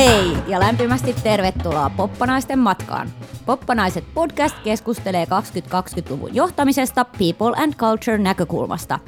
hei 0.00 0.36
ja 0.46 0.60
lämpimästi 0.60 1.12
tervetuloa 1.22 1.90
Poppanaisten 1.90 2.58
matkaan. 2.58 3.08
Poppanaiset 3.46 4.04
podcast 4.14 4.56
keskustelee 4.64 5.24
2020-luvun 5.24 6.34
johtamisesta 6.34 7.04
People 7.04 7.62
and 7.62 7.74
Culture 7.74 8.18
näkökulmasta. 8.18 8.98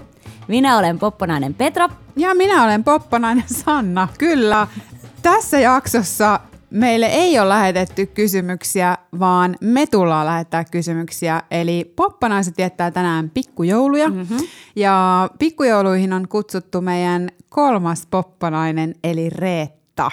Minä 0.48 0.79
olen 0.79 0.98
Poppanainen 0.98 1.54
Petra. 1.54 1.89
Ja 2.16 2.34
minä 2.34 2.64
olen 2.64 2.84
Poppanainen 2.84 3.44
Sanna, 3.46 4.08
kyllä. 4.18 4.66
Tässä 5.22 5.61
jaksossa 5.61 6.40
meille 6.70 7.06
ei 7.06 7.38
ole 7.38 7.48
lähetetty 7.48 8.06
kysymyksiä, 8.06 8.96
vaan 9.20 9.56
me 9.61 9.86
tullaan 9.86 10.27
lähettää 10.27 10.64
kysymyksiä. 10.64 11.43
Eli 11.50 11.93
poppanaiset 11.96 12.56
viettää 12.59 12.90
tänään 12.90 13.30
pikkujouluja. 13.30 14.09
Mm-hmm. 14.09 14.39
Ja 14.76 15.29
pikkujouluihin 15.39 16.12
on 16.12 16.29
kutsuttu 16.29 16.81
meidän 16.81 17.29
kolmas 17.48 18.06
poppanainen, 18.11 18.95
eli 19.04 19.31
Reetta. 19.31 20.11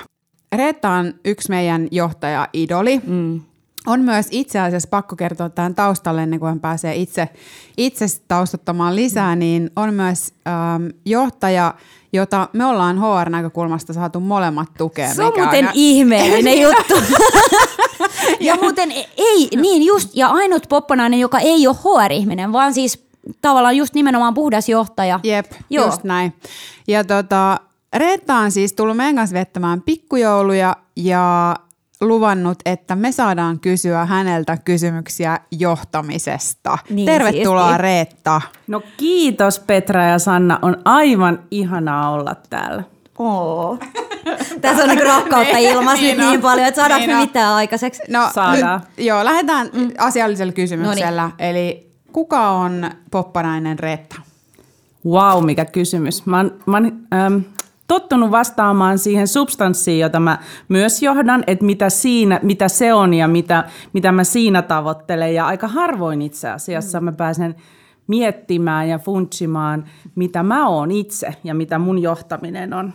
Reetta 0.55 0.89
on 0.89 1.13
yksi 1.25 1.49
meidän 1.49 1.87
johtaja-idoli. 1.91 3.01
Mm. 3.07 3.41
On 3.87 4.01
myös 4.01 4.27
itse 4.31 4.59
asiassa 4.59 4.89
pakko 4.89 5.15
kertoa 5.15 5.49
tähän 5.49 5.75
taustalle, 5.75 6.23
ennen 6.23 6.39
kuin 6.39 6.49
hän 6.49 6.59
pääsee 6.59 6.95
itse, 6.95 7.29
itse 7.77 8.05
taustattamaan 8.27 8.95
lisää, 8.95 9.35
niin 9.35 9.71
on 9.75 9.93
myös 9.93 10.33
ähm, 10.47 10.87
johtaja, 11.05 11.73
jota 12.13 12.49
me 12.53 12.65
ollaan 12.65 12.99
HR-näkökulmasta 12.99 13.93
saatu 13.93 14.19
molemmat 14.19 14.69
tukea. 14.77 15.13
Se 15.13 15.23
on 15.23 15.33
muuten 15.37 15.65
on... 15.65 15.71
ihmeellinen 15.73 16.61
juttu. 16.65 16.93
ja 18.39 18.55
muuten 18.55 18.91
ei, 19.17 19.49
niin 19.55 19.83
just, 19.83 20.09
ja 20.15 20.27
ainut 20.27 20.65
poppanainen, 20.69 21.19
joka 21.19 21.39
ei 21.39 21.67
ole 21.67 21.75
HR-ihminen, 21.75 22.53
vaan 22.53 22.73
siis 22.73 23.03
tavallaan 23.41 23.77
just 23.77 23.93
nimenomaan 23.93 24.33
puhdas 24.33 24.69
johtaja. 24.69 25.19
Jep, 25.23 25.51
Joo. 25.69 25.85
just 25.85 26.03
näin. 26.03 26.33
Ja 26.87 27.03
tota, 27.03 27.59
Reetta 27.93 28.35
on 28.35 28.51
siis 28.51 28.73
tullut 28.73 28.97
meidän 28.97 29.15
kanssa 29.15 29.33
vettämään 29.33 29.81
pikkujouluja 29.81 30.75
ja 30.95 31.55
luvannut, 32.01 32.57
että 32.65 32.95
me 32.95 33.11
saadaan 33.11 33.59
kysyä 33.59 34.05
häneltä 34.05 34.57
kysymyksiä 34.57 35.39
johtamisesta. 35.51 36.77
Niin, 36.89 37.05
Tervetuloa 37.05 37.67
siisti. 37.67 37.81
Reetta. 37.81 38.41
No 38.67 38.81
kiitos 38.97 39.59
Petra 39.59 40.03
ja 40.03 40.19
Sanna, 40.19 40.59
on 40.61 40.77
aivan 40.85 41.39
ihanaa 41.51 42.11
olla 42.11 42.35
täällä. 42.49 42.83
Oo. 43.19 43.77
Tässä 44.61 44.83
on 44.83 44.89
niin 44.89 45.05
rakkautta 45.05 45.55
niin, 45.55 45.69
ilmassa 45.69 46.01
niin, 46.01 46.17
niin 46.17 46.41
paljon, 46.41 46.67
että 46.67 46.81
saadaanko 46.81 47.07
niin 47.07 47.17
me 47.17 47.21
mitään 47.21 47.53
aikaiseksi? 47.53 48.01
No, 48.09 48.29
Saadaan. 48.33 48.81
Joo, 48.97 49.25
lähdetään 49.25 49.69
mm. 49.73 49.91
asiallisella 49.97 50.53
kysymyksellä. 50.53 51.21
Noniin. 51.21 51.35
Eli 51.39 51.91
kuka 52.11 52.49
on 52.49 52.91
poppanainen 53.11 53.79
Reetta? 53.79 54.15
Wow, 55.05 55.45
mikä 55.45 55.65
kysymys. 55.65 56.25
Mä 56.25 56.37
oon, 56.37 56.59
mä 56.65 56.77
oon, 56.77 56.85
ähm, 57.13 57.37
tottunut 57.89 58.31
vastaamaan 58.31 58.97
siihen 58.97 59.27
substanssiin, 59.27 59.99
jota 59.99 60.19
mä 60.19 60.37
myös 60.69 61.03
johdan, 61.03 61.43
että 61.47 61.65
mitä, 61.65 61.89
siinä, 61.89 62.39
mitä 62.43 62.67
se 62.67 62.93
on 62.93 63.13
ja 63.13 63.27
mitä, 63.27 63.63
mitä 63.93 64.11
mä 64.11 64.23
siinä 64.23 64.61
tavoittelen. 64.61 65.35
Ja 65.35 65.47
aika 65.47 65.67
harvoin 65.67 66.21
itse 66.21 66.49
asiassa 66.49 67.01
mä 67.01 67.11
pääsen 67.11 67.55
miettimään 68.07 68.89
ja 68.89 68.99
funtsimaan, 68.99 69.85
mitä 70.15 70.43
mä 70.43 70.67
oon 70.67 70.91
itse 70.91 71.35
ja 71.43 71.53
mitä 71.53 71.79
mun 71.79 71.99
johtaminen 72.01 72.73
on. 72.73 72.93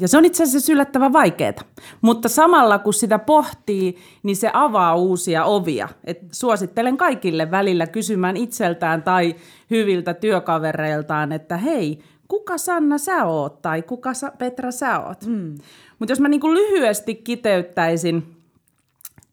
Ja 0.00 0.08
se 0.08 0.18
on 0.18 0.24
itse 0.24 0.42
asiassa 0.42 0.72
yllättävän 0.72 1.12
vaikeaa. 1.12 1.52
Mutta 2.00 2.28
samalla 2.28 2.78
kun 2.78 2.94
sitä 2.94 3.18
pohtii, 3.18 3.96
niin 4.22 4.36
se 4.36 4.50
avaa 4.52 4.96
uusia 4.96 5.44
ovia. 5.44 5.88
Et 6.04 6.18
suosittelen 6.32 6.96
kaikille 6.96 7.50
välillä 7.50 7.86
kysymään 7.86 8.36
itseltään 8.36 9.02
tai 9.02 9.34
hyviltä 9.70 10.14
työkavereiltaan, 10.14 11.32
että 11.32 11.56
hei, 11.56 11.98
kuka 12.28 12.58
Sanna 12.58 12.98
sä 12.98 13.24
oot 13.24 13.62
tai 13.62 13.82
kuka 13.82 14.12
Petra 14.38 14.70
sä 14.70 15.00
oot. 15.00 15.26
Mm. 15.26 15.54
Mutta 15.98 16.12
jos 16.12 16.20
mä 16.20 16.28
niinku 16.28 16.54
lyhyesti 16.54 17.14
kiteyttäisin, 17.14 18.36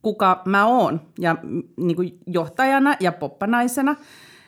kuka 0.02 0.42
mä 0.46 0.66
oon 0.66 1.02
ja 1.20 1.36
niinku 1.78 2.02
johtajana 2.28 2.96
ja 3.00 3.12
poppanaisena, 3.12 3.96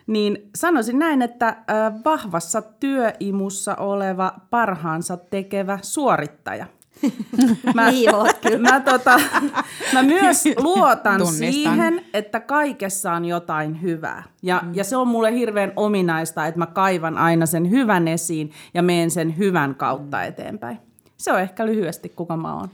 niin 0.08 0.50
sanoisin 0.56 1.00
näin, 1.00 1.22
että 1.22 1.58
vahvassa 2.06 2.62
työimussa 2.62 3.76
oleva 3.76 4.34
parhaansa 4.50 5.18
tekevä 5.18 5.80
suorittaja– 5.82 6.66
Mä, 7.76 7.92
niin 7.92 8.16
oot, 8.16 8.38
kyllä. 8.38 8.72
Mä, 8.72 8.80
tota, 8.80 9.20
mä 9.94 10.04
myös 10.04 10.44
luotan 10.58 11.18
Tunnistan. 11.18 11.54
siihen, 11.54 12.06
että 12.14 12.40
kaikessa 12.40 13.12
on 13.12 13.26
jotain 13.26 13.82
hyvää. 13.82 14.24
Ja, 14.44 14.62
mm. 14.64 14.76
ja 14.76 14.84
se 14.84 14.98
on 14.98 15.08
mulle 15.08 15.34
hirveän 15.34 15.74
ominaista, 15.76 16.48
että 16.48 16.60
mä 16.60 16.66
kaivan 16.66 17.18
aina 17.18 17.46
sen 17.46 17.70
hyvän 17.70 18.08
esiin 18.08 18.52
ja 18.74 18.82
menen 18.82 19.12
sen 19.12 19.38
hyvän 19.38 19.76
kautta 19.76 20.18
mm. 20.18 20.24
eteenpäin. 20.24 20.78
Se 21.18 21.32
on 21.32 21.42
ehkä 21.42 21.66
lyhyesti, 21.66 22.10
kuka 22.10 22.38
mä 22.38 22.56
oon. 22.56 22.70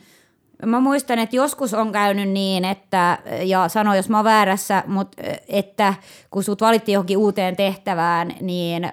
Mä 0.65 0.79
muistan, 0.79 1.19
että 1.19 1.35
joskus 1.35 1.73
on 1.73 1.91
käynyt 1.91 2.29
niin, 2.29 2.65
että, 2.65 3.19
ja 3.43 3.67
sano 3.67 3.95
jos 3.95 4.09
mä 4.09 4.17
oon 4.17 4.23
väärässä, 4.23 4.83
mutta 4.87 5.23
että 5.47 5.93
kun 6.31 6.43
sut 6.43 6.61
valittiin 6.61 6.93
johonkin 6.93 7.17
uuteen 7.17 7.55
tehtävään, 7.55 8.31
niin 8.41 8.91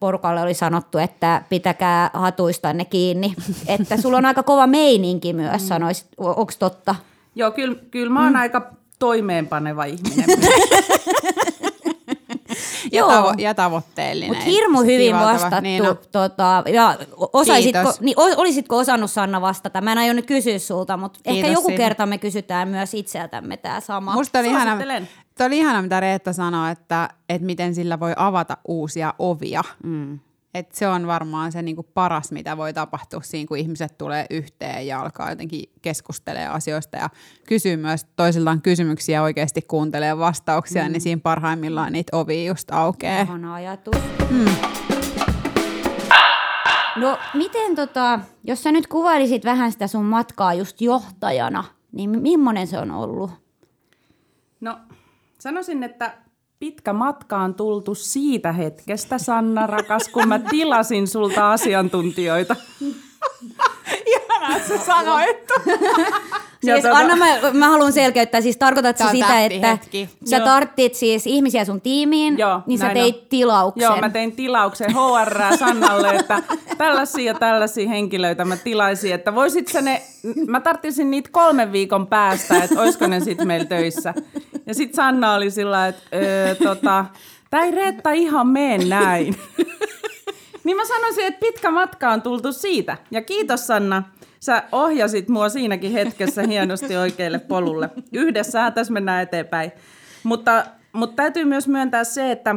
porukalle 0.00 0.42
oli 0.42 0.54
sanottu, 0.54 0.98
että 0.98 1.42
pitäkää 1.48 2.10
hatuistanne 2.12 2.84
kiinni. 2.84 3.34
että 3.66 3.96
sulla 3.96 4.16
on 4.16 4.26
aika 4.26 4.42
kova 4.42 4.66
meininki 4.66 5.32
myös, 5.32 5.62
mm. 5.62 5.68
sanoisit. 5.68 6.06
Onko 6.18 6.52
totta? 6.58 6.94
Joo, 7.34 7.50
kyllä, 7.50 7.76
kyllä 7.90 8.12
mä 8.12 8.22
oon 8.22 8.32
mm. 8.32 8.40
aika 8.40 8.72
toimeenpaneva 8.98 9.84
ihminen. 9.84 10.26
ja, 12.92 13.04
tavo- 13.04 13.34
ja 13.38 13.54
tavoitteellinen. 13.54 14.36
Mutta 14.36 14.44
hirmu 14.50 14.80
hyvin 14.82 15.14
vastattu. 15.14 15.60
Niin, 15.60 15.82
no. 15.82 15.94
tota, 16.12 16.62
ja 16.72 16.96
osaisitko, 17.32 17.92
niin, 18.00 18.14
olisitko 18.18 18.76
osannut 18.76 19.10
Sanna 19.10 19.40
vastata? 19.40 19.80
Mä 19.80 19.92
en 19.92 19.98
aio 19.98 20.12
nyt 20.12 20.26
kysyä 20.26 20.58
sulta, 20.58 20.96
mutta 20.96 21.20
ehkä 21.24 21.48
joku 21.48 21.68
siitä. 21.68 21.82
kerta 21.82 22.06
me 22.06 22.18
kysytään 22.18 22.68
myös 22.68 22.94
itseltämme 22.94 23.56
tämä 23.56 23.80
sama. 23.80 24.12
Musta 24.12 24.38
on 24.38 24.44
ihana, 24.44 24.78
Tuo 25.38 25.46
oli 25.46 25.58
ihana, 25.58 25.82
mitä 25.82 26.00
Reetta 26.00 26.32
sanoi, 26.32 26.70
että, 26.70 27.08
että 27.28 27.46
miten 27.46 27.74
sillä 27.74 28.00
voi 28.00 28.12
avata 28.16 28.56
uusia 28.68 29.14
ovia. 29.18 29.62
Mm. 29.84 30.18
Et 30.54 30.72
se 30.72 30.88
on 30.88 31.06
varmaan 31.06 31.52
se 31.52 31.62
niinku 31.62 31.82
paras, 31.82 32.32
mitä 32.32 32.56
voi 32.56 32.72
tapahtua 32.72 33.20
siinä, 33.20 33.48
kun 33.48 33.56
ihmiset 33.56 33.98
tulee 33.98 34.26
yhteen 34.30 34.86
ja 34.86 35.00
alkaa 35.00 35.30
jotenkin 35.30 35.64
keskustelemaan 35.82 36.54
asioista 36.54 36.96
ja 36.96 37.10
kysyy 37.48 37.76
myös 37.76 38.06
toisiltaan 38.16 38.62
kysymyksiä 38.62 39.18
ja 39.18 39.22
oikeasti 39.22 39.62
kuuntelee 39.62 40.18
vastauksia, 40.18 40.84
mm. 40.84 40.92
niin 40.92 41.00
siinä 41.00 41.20
parhaimmillaan 41.22 41.92
niitä 41.92 42.16
ovi 42.16 42.46
just 42.46 42.70
aukeaa. 42.70 43.20
Ihana 43.20 43.54
ajatus. 43.54 43.96
Mm. 44.30 44.44
No 46.96 47.18
miten 47.34 47.76
tota, 47.76 48.20
jos 48.44 48.62
sä 48.62 48.72
nyt 48.72 48.86
kuvailisit 48.86 49.44
vähän 49.44 49.72
sitä 49.72 49.86
sun 49.86 50.04
matkaa 50.04 50.54
just 50.54 50.80
johtajana, 50.80 51.64
niin 51.92 52.22
millainen 52.22 52.66
se 52.66 52.78
on 52.78 52.90
ollut? 52.90 53.41
No 55.42 55.50
Sanoisin, 55.50 55.82
että 55.82 56.14
pitkä 56.58 56.92
matka 56.92 57.38
on 57.38 57.54
tultu 57.54 57.94
siitä 57.94 58.52
hetkestä, 58.52 59.18
Sanna 59.18 59.66
rakas, 59.66 60.08
kun 60.08 60.28
mä 60.28 60.38
tilasin 60.38 61.08
sulta 61.08 61.52
asiantuntijoita. 61.52 62.56
Ihanaa, 64.06 64.56
että 64.56 64.68
sä 64.68 64.84
sanoit. 64.84 65.38
Siis 66.64 66.82
tota... 66.82 66.96
Anna, 66.96 67.16
mä, 67.16 67.26
mä 67.52 67.68
haluan 67.68 67.92
selkeyttää, 67.92 68.40
siis 68.40 68.56
tarkoitatko 68.56 69.04
sitä, 69.10 69.44
että 69.44 69.66
hetki. 69.66 70.08
sä 70.30 70.36
Joo. 70.36 70.46
tarttit 70.46 70.94
siis 70.94 71.26
ihmisiä 71.26 71.64
sun 71.64 71.80
tiimiin, 71.80 72.38
Joo, 72.38 72.60
niin 72.66 72.78
sä 72.78 72.88
teit 72.88 73.16
on. 73.16 73.22
tilauksen. 73.28 73.82
Joo, 73.82 73.96
mä 73.96 74.10
tein 74.10 74.32
tilauksen 74.32 74.90
HR 74.90 75.56
Sannalle, 75.58 76.10
että 76.10 76.42
tällaisia 76.78 77.32
ja 77.32 77.38
tällaisia 77.38 77.88
henkilöitä 77.88 78.44
mä 78.44 78.56
tilaisin, 78.56 79.14
että 79.14 79.34
voisit 79.34 79.68
sä 79.68 79.80
ne, 79.82 80.02
mä 80.46 80.60
tarttisin 80.60 81.10
niitä 81.10 81.28
kolmen 81.32 81.72
viikon 81.72 82.06
päästä, 82.06 82.64
että 82.64 82.80
olisiko 82.80 83.06
ne 83.06 83.20
sitten 83.20 83.46
meillä 83.46 83.66
töissä. 83.66 84.14
Ja 84.66 84.74
sitten 84.74 84.96
Sanna 84.96 85.34
oli 85.34 85.50
sillä 85.50 85.88
että 85.88 86.02
öö, 86.14 86.54
tota, 86.54 87.04
tää 87.50 87.62
ei 87.62 87.70
Reetta 87.70 88.10
ihan 88.10 88.46
mene 88.46 88.84
näin. 88.84 89.36
niin 90.64 90.76
mä 90.76 90.84
sanoisin, 90.84 91.26
että 91.26 91.40
pitkä 91.40 91.70
matka 91.70 92.10
on 92.10 92.22
tultu 92.22 92.52
siitä. 92.52 92.96
Ja 93.10 93.22
kiitos 93.22 93.66
Sanna 93.66 94.02
sä 94.42 94.62
ohjasit 94.72 95.28
mua 95.28 95.48
siinäkin 95.48 95.92
hetkessä 95.92 96.42
hienosti 96.42 96.96
oikealle 96.96 97.38
polulle. 97.38 97.90
Yhdessä 98.12 98.70
tässä 98.70 98.92
mennään 98.92 99.22
eteenpäin. 99.22 99.72
Mutta, 100.22 100.64
mutta 100.92 101.16
täytyy 101.16 101.44
myös 101.44 101.68
myöntää 101.68 102.04
se, 102.04 102.32
että, 102.32 102.56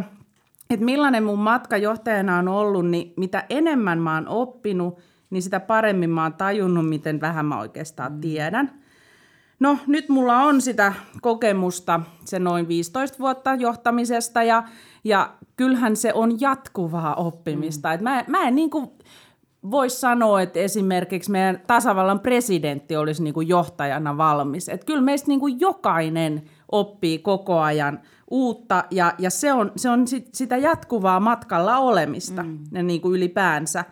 että 0.69 0.85
millainen 0.85 1.23
mun 1.23 1.39
matka 1.39 1.77
johtajana 1.77 2.37
on 2.37 2.47
ollut, 2.47 2.87
niin 2.87 3.13
mitä 3.17 3.45
enemmän 3.49 3.99
mä 3.99 4.15
oon 4.15 4.27
oppinut, 4.27 4.99
niin 5.29 5.43
sitä 5.43 5.59
paremmin 5.59 6.09
mä 6.09 6.23
oon 6.23 6.33
tajunnut, 6.33 6.89
miten 6.89 7.21
vähän 7.21 7.45
mä 7.45 7.59
oikeastaan 7.59 8.13
mm. 8.13 8.21
tiedän. 8.21 8.71
No 9.59 9.77
nyt 9.87 10.09
mulla 10.09 10.37
on 10.37 10.61
sitä 10.61 10.93
kokemusta, 11.21 12.01
se 12.25 12.39
noin 12.39 12.67
15 12.67 13.19
vuotta 13.19 13.55
johtamisesta 13.55 14.43
ja, 14.43 14.63
ja 15.03 15.33
kyllähän 15.55 15.95
se 15.95 16.13
on 16.13 16.41
jatkuvaa 16.41 17.15
oppimista. 17.15 17.89
Mm. 17.89 17.95
Et 17.95 18.01
mä, 18.01 18.23
mä 18.27 18.47
en 18.47 18.55
niin 18.55 18.69
kuin 18.69 18.89
voisi 19.71 19.99
sanoa, 19.99 20.41
että 20.41 20.59
esimerkiksi 20.59 21.31
meidän 21.31 21.61
tasavallan 21.67 22.19
presidentti 22.19 22.95
olisi 22.95 23.23
niin 23.23 23.33
kuin 23.33 23.47
johtajana 23.47 24.17
valmis. 24.17 24.69
Että 24.69 24.85
kyllä 24.85 25.01
meistä 25.01 25.27
niin 25.27 25.39
kuin 25.39 25.59
jokainen 25.59 26.43
oppii 26.71 27.19
koko 27.19 27.59
ajan 27.59 27.99
uutta 28.31 28.83
ja, 28.91 29.13
ja 29.17 29.29
se 29.29 29.53
on, 29.53 29.71
se 29.75 29.89
on 29.89 30.07
sit, 30.07 30.29
sitä 30.33 30.57
jatkuvaa 30.57 31.19
matkalla 31.19 31.77
olemista 31.77 32.43
mm. 32.43 32.87
niin 32.87 33.01
kuin 33.01 33.15
ylipäänsä. 33.15 33.85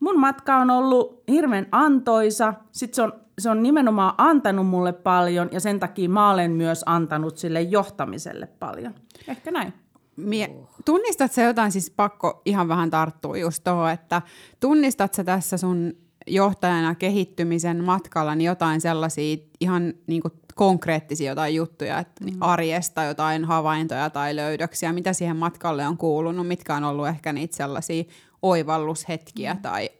Mun 0.00 0.20
matka 0.20 0.56
on 0.56 0.70
ollut 0.70 1.22
hirveän 1.28 1.66
antoisa, 1.72 2.54
sitten 2.72 2.94
se 2.96 3.02
on 3.02 3.12
se 3.38 3.50
on 3.50 3.62
nimenomaan 3.62 4.14
antanut 4.18 4.66
mulle 4.66 4.92
paljon 4.92 5.48
ja 5.52 5.60
sen 5.60 5.80
takia 5.80 6.08
mä 6.08 6.30
olen 6.30 6.50
myös 6.50 6.82
antanut 6.86 7.38
sille 7.38 7.60
johtamiselle 7.60 8.46
paljon. 8.46 8.94
Ehkä 9.28 9.50
näin. 9.50 9.72
Mie, 10.18 10.50
tunnistat 10.84 11.32
sä 11.32 11.42
jotain, 11.42 11.72
siis 11.72 11.90
pakko 11.90 12.42
ihan 12.44 12.68
vähän 12.68 12.90
tarttua 12.90 13.36
just 13.36 13.64
tuohon, 13.64 13.90
että 13.90 14.22
tunnistat 14.60 15.14
sä 15.14 15.24
tässä 15.24 15.56
sun 15.56 15.92
johtajana 16.26 16.94
kehittymisen 16.94 17.84
matkalla 17.84 18.34
niin 18.34 18.46
jotain 18.46 18.80
sellaisia 18.80 19.36
ihan 19.60 19.94
niin 20.06 20.22
kuin 20.22 20.32
konkreettisia 20.54 21.30
jotain 21.30 21.54
juttuja, 21.54 21.98
että 21.98 22.24
mm. 22.24 22.36
arjesta 22.40 23.04
jotain 23.04 23.44
havaintoja 23.44 24.10
tai 24.10 24.36
löydöksiä, 24.36 24.92
mitä 24.92 25.12
siihen 25.12 25.36
matkalle 25.36 25.86
on 25.86 25.96
kuulunut, 25.96 26.48
mitkä 26.48 26.74
on 26.74 26.84
ollut 26.84 27.08
ehkä 27.08 27.32
niitä 27.32 27.56
sellaisia 27.56 28.04
oivallushetkiä 28.42 29.54
mm. 29.54 29.62
tai 29.62 29.90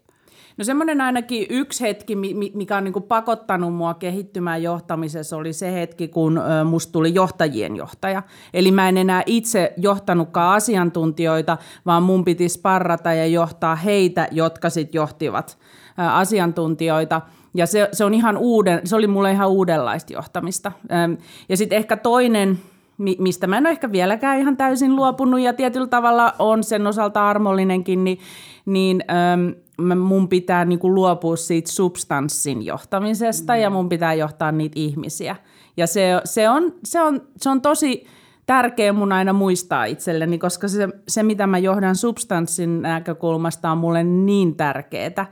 No 0.59 0.65
semmoinen 0.65 1.01
ainakin 1.01 1.47
yksi 1.51 1.85
hetki, 1.85 2.17
mikä 2.55 2.77
on 2.77 2.85
niinku 2.85 3.01
pakottanut 3.01 3.75
mua 3.75 3.95
kehittymään 3.95 4.63
johtamisessa, 4.63 5.37
oli 5.37 5.53
se 5.53 5.73
hetki, 5.73 6.09
kun 6.09 6.41
musta 6.65 6.93
tuli 6.93 7.15
johtajien 7.15 7.77
johtaja. 7.77 8.23
Eli 8.55 8.71
mä 8.71 8.89
en 8.89 8.97
enää 8.97 9.23
itse 9.27 9.73
johtanutkaan 9.77 10.57
asiantuntijoita, 10.57 11.57
vaan 11.87 12.03
mun 12.03 12.25
piti 12.25 12.49
sparrata 12.49 13.13
ja 13.13 13.27
johtaa 13.27 13.77
heitä, 13.77 14.29
jotka 14.31 14.71
sitten 14.71 14.99
johtivat 14.99 15.59
asiantuntijoita. 15.97 17.21
Ja 17.55 17.67
se, 17.67 17.89
se, 17.93 18.05
on 18.05 18.15
ihan 18.15 18.37
uuden, 18.37 18.81
se 18.85 18.97
oli 18.97 19.07
mulle 19.07 19.33
ihan 19.33 19.49
uudenlaista 19.49 20.13
johtamista. 20.13 20.73
Ja 21.49 21.57
sitten 21.57 21.79
ehkä 21.79 21.97
toinen, 21.97 22.59
mistä 22.99 23.47
mä 23.47 23.59
en 23.59 23.67
ole 23.67 23.71
ehkä 23.71 23.93
vieläkään 23.93 24.39
ihan 24.39 24.57
täysin 24.57 24.97
luopunut 24.97 25.41
ja 25.41 25.53
tietyllä 25.53 25.87
tavalla 25.87 26.35
on 26.39 26.65
sen 26.65 26.87
osalta 26.87 27.29
armollinenkin, 27.29 28.05
niin, 28.05 28.19
niin 28.67 29.05
mun 29.97 30.29
pitää 30.29 30.65
niin 30.65 30.79
kuin 30.79 30.95
luopua 30.95 31.37
siitä 31.37 31.71
substanssin 31.71 32.63
johtamisesta 32.67 33.53
mm. 33.53 33.61
ja 33.61 33.71
mun 33.71 33.89
pitää 33.89 34.15
johtaa 34.15 34.53
niitä 34.53 34.81
ihmisiä. 34.81 35.37
Ja 35.77 35.87
se, 35.87 36.21
se, 36.25 36.49
on, 36.49 36.75
se, 36.85 37.01
on, 37.01 37.23
se 37.37 37.51
on 37.51 37.61
tosi 37.61 38.07
tärkeä 38.47 38.93
mun 38.93 39.13
aina 39.13 39.33
muistaa 39.33 39.85
itselleni, 39.85 40.39
koska 40.39 40.69
se, 40.69 40.89
se 41.09 41.23
mitä 41.23 41.47
mä 41.47 41.59
johdan 41.59 41.97
substanssin 41.97 42.83
näkökulmasta 42.83 43.71
on 43.71 43.79
mulle 43.79 44.05
niin 44.05 44.57
tärkeää, 44.57 45.07
että 45.07 45.27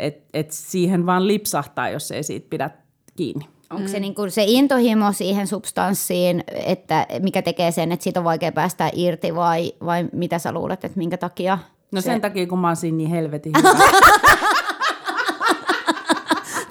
et, 0.00 0.24
et 0.34 0.50
siihen 0.50 1.06
vaan 1.06 1.26
lipsahtaa, 1.26 1.88
jos 1.88 2.10
ei 2.10 2.22
siitä 2.22 2.46
pidä 2.50 2.70
kiinni. 3.16 3.53
Onko 3.70 3.88
se 3.88 3.96
mm. 3.96 4.00
niin 4.00 4.14
kuin 4.14 4.30
se 4.30 4.44
intohimo 4.46 5.12
siihen 5.12 5.46
substanssiin, 5.46 6.44
että 6.66 7.06
mikä 7.20 7.42
tekee 7.42 7.70
sen, 7.70 7.92
että 7.92 8.04
siitä 8.04 8.20
on 8.20 8.24
vaikea 8.24 8.52
päästä 8.52 8.90
irti 8.92 9.34
vai, 9.34 9.72
vai 9.84 10.08
mitä 10.12 10.38
sä 10.38 10.52
luulet, 10.52 10.84
että 10.84 10.98
minkä 10.98 11.16
takia– 11.16 11.58
No 11.94 12.00
se... 12.00 12.04
sen 12.04 12.20
takia, 12.20 12.46
kun 12.46 12.58
mä 12.58 12.66
oon 12.66 12.76
siinä 12.76 12.96
niin 12.96 13.10
helvetin 13.10 13.52
hyvä. 13.58 13.68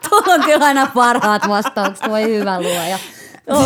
Tuolla 0.10 0.34
on 0.34 0.44
kyllä 0.44 0.66
aina 0.66 0.92
parhaat 0.94 1.48
vastaukset, 1.48 2.10
voi 2.10 2.24
hyvä 2.24 2.62
luoja. 2.62 3.00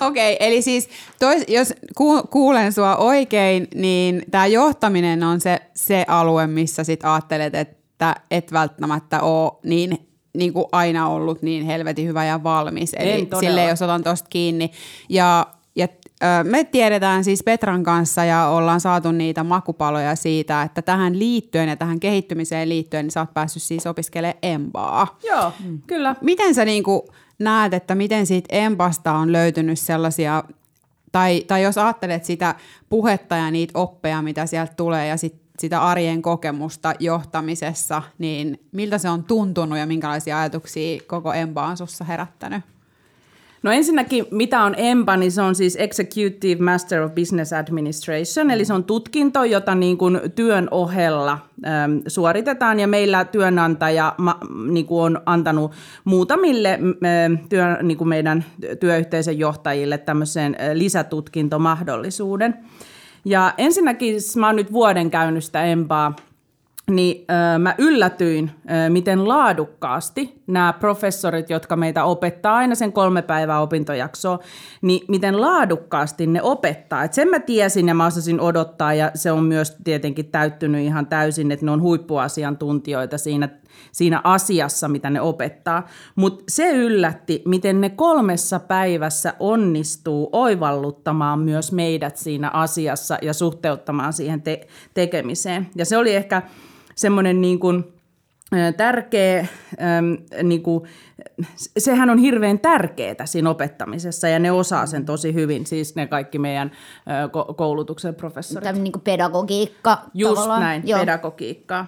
Okei, 0.00 0.34
okay, 0.34 0.48
eli 0.48 0.62
siis 0.62 0.88
tois, 1.18 1.44
jos 1.48 1.74
ku, 1.96 2.22
kuulen 2.22 2.72
sua 2.72 2.96
oikein, 2.96 3.68
niin 3.74 4.22
tämä 4.30 4.46
johtaminen 4.46 5.22
on 5.22 5.40
se, 5.40 5.60
se 5.74 6.04
alue, 6.08 6.46
missä 6.46 6.84
sit 6.84 7.04
ajattelet, 7.04 7.54
että 7.54 8.16
et 8.30 8.52
välttämättä 8.52 9.20
ole 9.20 9.52
niin, 9.64 10.09
niin 10.34 10.52
kuin 10.52 10.64
aina 10.72 11.08
ollut 11.08 11.42
niin 11.42 11.66
helvetin 11.66 12.08
hyvä 12.08 12.24
ja 12.24 12.42
valmis. 12.42 12.94
Eli 12.98 13.28
sille 13.40 13.64
jos 13.64 13.82
otan 13.82 14.04
tuosta 14.04 14.28
kiinni. 14.30 14.70
Ja 15.08 15.46
ja 15.76 15.88
me 16.44 16.64
tiedetään 16.64 17.24
siis 17.24 17.42
Petran 17.42 17.82
kanssa 17.82 18.24
ja 18.24 18.48
ollaan 18.48 18.80
saatu 18.80 19.12
niitä 19.12 19.44
makupaloja 19.44 20.16
siitä, 20.16 20.62
että 20.62 20.82
tähän 20.82 21.18
liittyen 21.18 21.68
ja 21.68 21.76
tähän 21.76 22.00
kehittymiseen 22.00 22.68
liittyen 22.68 23.04
niin 23.04 23.10
sä 23.10 23.20
oot 23.20 23.34
päässyt 23.34 23.62
siis 23.62 23.86
opiskelemaan 23.86 24.38
empaa. 24.42 25.18
Joo, 25.22 25.52
mm. 25.64 25.82
kyllä. 25.86 26.16
Miten 26.20 26.54
sä 26.54 26.64
niin 26.64 26.84
näet, 27.38 27.74
että 27.74 27.94
miten 27.94 28.26
siitä 28.26 28.56
empasta 28.56 29.12
on 29.12 29.32
löytynyt 29.32 29.78
sellaisia, 29.78 30.44
tai, 31.12 31.44
tai 31.46 31.62
jos 31.62 31.78
ajattelet 31.78 32.24
sitä 32.24 32.54
puhetta 32.88 33.36
ja 33.36 33.50
niitä 33.50 33.78
oppeja, 33.78 34.22
mitä 34.22 34.46
sieltä 34.46 34.72
tulee 34.76 35.06
ja 35.06 35.16
sit 35.16 35.40
sitä 35.60 35.82
arjen 35.82 36.22
kokemusta 36.22 36.94
johtamisessa, 36.98 38.02
niin 38.18 38.60
miltä 38.72 38.98
se 38.98 39.08
on 39.08 39.24
tuntunut 39.24 39.78
ja 39.78 39.86
minkälaisia 39.86 40.40
ajatuksia 40.40 41.00
koko 41.06 41.32
empa 41.32 41.66
on 41.66 41.76
sussa 41.76 42.04
herättänyt? 42.04 42.62
No 43.62 43.70
ensinnäkin, 43.70 44.26
mitä 44.30 44.62
on 44.62 44.74
EMPA, 44.76 45.16
niin 45.16 45.32
se 45.32 45.42
on 45.42 45.54
siis 45.54 45.76
Executive 45.76 46.64
Master 46.64 47.02
of 47.02 47.14
Business 47.14 47.52
Administration, 47.52 48.50
eli 48.50 48.64
se 48.64 48.72
on 48.72 48.84
tutkinto, 48.84 49.44
jota 49.44 49.74
niin 49.74 49.98
kuin 49.98 50.20
työn 50.34 50.68
ohella 50.70 51.38
äm, 51.66 52.02
suoritetaan, 52.06 52.80
ja 52.80 52.88
meillä 52.88 53.24
työnantaja 53.24 54.14
ma, 54.18 54.38
niin 54.70 54.86
kuin 54.86 55.02
on 55.02 55.22
antanut 55.26 55.72
muutamille 56.04 56.72
äh, 56.72 57.48
työ, 57.48 57.82
niin 57.82 57.98
kuin 57.98 58.08
meidän 58.08 58.44
työyhteisön 58.80 59.38
johtajille 59.38 59.98
tämmöisen 59.98 60.56
lisätutkintomahdollisuuden. 60.74 62.54
Ja 63.24 63.54
ensinnäkin 63.58 64.14
mä 64.36 64.46
oon 64.46 64.56
nyt 64.56 64.72
vuoden 64.72 65.10
käynyt 65.10 65.44
sitä 65.44 65.64
EMPAa 65.64 66.12
niin 66.90 67.24
äh, 67.30 67.58
mä 67.58 67.74
yllätyin, 67.78 68.50
äh, 68.70 68.90
miten 68.90 69.28
laadukkaasti 69.28 70.39
nämä 70.50 70.72
professorit, 70.72 71.50
jotka 71.50 71.76
meitä 71.76 72.04
opettaa 72.04 72.56
aina 72.56 72.74
sen 72.74 72.92
kolme 72.92 73.22
päivää 73.22 73.60
opintojaksoa, 73.60 74.38
niin 74.82 75.04
miten 75.08 75.40
laadukkaasti 75.40 76.26
ne 76.26 76.42
opettaa. 76.42 77.04
Et 77.04 77.12
sen 77.12 77.28
mä 77.28 77.38
tiesin 77.38 77.88
ja 77.88 77.94
mä 77.94 78.06
osasin 78.06 78.40
odottaa 78.40 78.94
ja 78.94 79.10
se 79.14 79.32
on 79.32 79.44
myös 79.44 79.76
tietenkin 79.84 80.30
täyttynyt 80.30 80.84
ihan 80.84 81.06
täysin, 81.06 81.52
että 81.52 81.66
ne 81.66 81.72
on 81.72 81.82
huippuasiantuntijoita 81.82 83.18
siinä, 83.18 83.48
siinä 83.92 84.20
asiassa, 84.24 84.88
mitä 84.88 85.10
ne 85.10 85.20
opettaa. 85.20 85.86
Mutta 86.16 86.44
se 86.48 86.70
yllätti, 86.70 87.42
miten 87.46 87.80
ne 87.80 87.90
kolmessa 87.90 88.60
päivässä 88.60 89.34
onnistuu 89.38 90.28
oivalluttamaan 90.32 91.38
myös 91.38 91.72
meidät 91.72 92.16
siinä 92.16 92.50
asiassa 92.50 93.18
ja 93.22 93.34
suhteuttamaan 93.34 94.12
siihen 94.12 94.42
te- 94.42 94.66
tekemiseen. 94.94 95.68
Ja 95.76 95.84
se 95.84 95.96
oli 95.96 96.14
ehkä 96.14 96.42
semmoinen 96.94 97.40
niin 97.40 97.58
kuin, 97.58 97.99
tärkeä, 98.76 99.46
niin 100.42 100.62
kuin, 100.62 100.84
sehän 101.78 102.10
on 102.10 102.18
hirveän 102.18 102.58
tärkeää 102.58 103.26
siinä 103.26 103.50
opettamisessa 103.50 104.28
ja 104.28 104.38
ne 104.38 104.50
osaa 104.52 104.86
sen 104.86 105.04
tosi 105.04 105.34
hyvin, 105.34 105.66
siis 105.66 105.94
ne 105.94 106.06
kaikki 106.06 106.38
meidän 106.38 106.70
koulutuksen 107.56 108.14
professorit. 108.14 108.64
Tämä 108.64 108.78
niin 108.78 108.92
kuin 108.92 109.02
pedagogiikka 109.02 109.98
Just 110.14 110.34
tavallaan. 110.34 110.60
näin, 110.60 110.82
Joo. 110.84 111.00
pedagogiikka. 111.00 111.86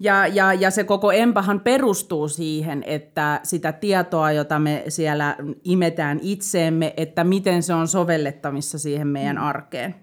Ja, 0.00 0.26
ja, 0.26 0.52
ja 0.52 0.70
se 0.70 0.84
koko 0.84 1.12
empahan 1.12 1.60
perustuu 1.60 2.28
siihen, 2.28 2.82
että 2.86 3.40
sitä 3.42 3.72
tietoa, 3.72 4.32
jota 4.32 4.58
me 4.58 4.84
siellä 4.88 5.36
imetään 5.64 6.18
itseemme, 6.22 6.94
että 6.96 7.24
miten 7.24 7.62
se 7.62 7.74
on 7.74 7.88
sovellettavissa 7.88 8.78
siihen 8.78 9.08
meidän 9.08 9.38
arkeen. 9.38 9.94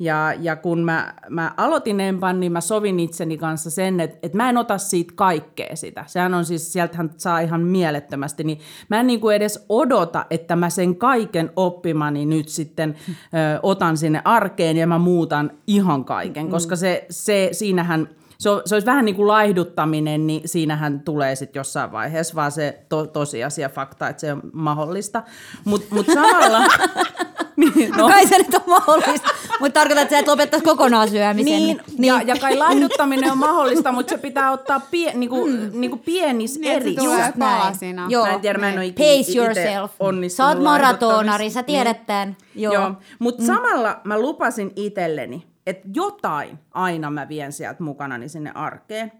Ja, 0.00 0.34
ja 0.40 0.56
kun 0.56 0.78
mä, 0.78 1.14
mä 1.28 1.54
aloitin 1.56 2.00
Empan, 2.00 2.40
niin 2.40 2.52
mä 2.52 2.60
sovin 2.60 3.00
itseni 3.00 3.38
kanssa 3.38 3.70
sen, 3.70 4.00
että, 4.00 4.18
että 4.22 4.36
mä 4.36 4.48
en 4.48 4.56
ota 4.56 4.78
siitä 4.78 5.12
kaikkea 5.16 5.76
sitä. 5.76 6.04
Sehän 6.06 6.34
on 6.34 6.44
siis, 6.44 6.72
sieltähän 6.72 7.10
saa 7.16 7.40
ihan 7.40 7.60
mielettömästi. 7.60 8.44
Niin 8.44 8.58
mä 8.88 9.00
en 9.00 9.06
niin 9.06 9.20
kuin 9.20 9.36
edes 9.36 9.66
odota, 9.68 10.26
että 10.30 10.56
mä 10.56 10.70
sen 10.70 10.96
kaiken 10.96 11.50
oppimani 11.56 12.26
nyt 12.26 12.48
sitten 12.48 12.96
ö, 13.10 13.60
otan 13.62 13.96
sinne 13.96 14.22
arkeen 14.24 14.76
ja 14.76 14.86
mä 14.86 14.98
muutan 14.98 15.50
ihan 15.66 16.04
kaiken. 16.04 16.44
Mm. 16.44 16.50
Koska 16.50 16.76
se, 16.76 17.06
se 17.10 17.48
siinähän 17.52 18.08
se, 18.38 18.50
on, 18.50 18.62
se 18.64 18.74
olisi 18.74 18.86
vähän 18.86 19.04
niin 19.04 19.16
kuin 19.16 19.28
laihduttaminen, 19.28 20.26
niin 20.26 20.48
siinähän 20.48 21.00
tulee 21.00 21.34
sitten 21.34 21.60
jossain 21.60 21.92
vaiheessa 21.92 22.34
vaan 22.34 22.52
se 22.52 22.84
to, 22.88 23.06
tosiasia, 23.06 23.68
fakta, 23.68 24.08
että 24.08 24.20
se 24.20 24.32
on 24.32 24.40
mahdollista. 24.52 25.22
Mutta 25.64 25.94
mut 25.94 26.06
samalla... 26.06 26.60
niin, 27.60 27.90
no. 27.96 28.08
Kai 28.08 28.26
se 28.26 28.38
nyt 28.38 28.54
on 28.54 28.62
mahdollista, 28.66 29.28
mutta 29.60 29.80
tarkoitat, 29.80 30.02
että 30.02 30.14
sä 30.14 30.18
et 30.18 30.28
lopettaisi 30.28 30.64
kokonaan 30.64 31.08
syömisen. 31.08 31.44
Niin, 31.44 31.80
niin. 31.98 32.08
Ja, 32.08 32.22
ja 32.22 32.36
kai 32.36 32.56
laihduttaminen 32.56 33.32
on 33.32 33.38
mahdollista, 33.38 33.92
mutta 33.92 34.10
se 34.10 34.18
pitää 34.18 34.50
ottaa 34.50 34.80
pie, 34.90 35.12
niinku, 35.14 35.46
mm. 35.46 35.70
niinku 35.72 35.96
pienis 35.96 36.58
niin, 36.58 36.72
eri. 36.72 36.94
Just 36.94 37.36
näin. 37.36 37.76
Joo, 38.08 38.26
mä 38.26 38.32
en 38.32 38.40
tiedä, 38.40 38.58
mä 38.58 38.68
en 38.68 38.78
ole 38.78 38.92
Pace 38.92 39.38
yourself. 39.38 39.90
Sä 40.28 40.46
oot 40.46 40.62
maratonari, 40.62 41.50
sä 41.50 41.62
tiedät 41.62 41.96
niin. 41.96 42.06
tämän. 42.06 42.36
Joo. 42.54 42.74
Joo. 42.74 42.92
Mutta 43.18 43.42
mm. 43.42 43.46
samalla 43.46 44.00
mä 44.04 44.18
lupasin 44.18 44.72
itselleni, 44.76 45.46
että 45.66 45.88
jotain 45.94 46.58
aina 46.72 47.10
mä 47.10 47.28
vien 47.28 47.52
sieltä 47.52 47.82
mukanani 47.82 48.28
sinne 48.28 48.52
arkeen. 48.54 49.12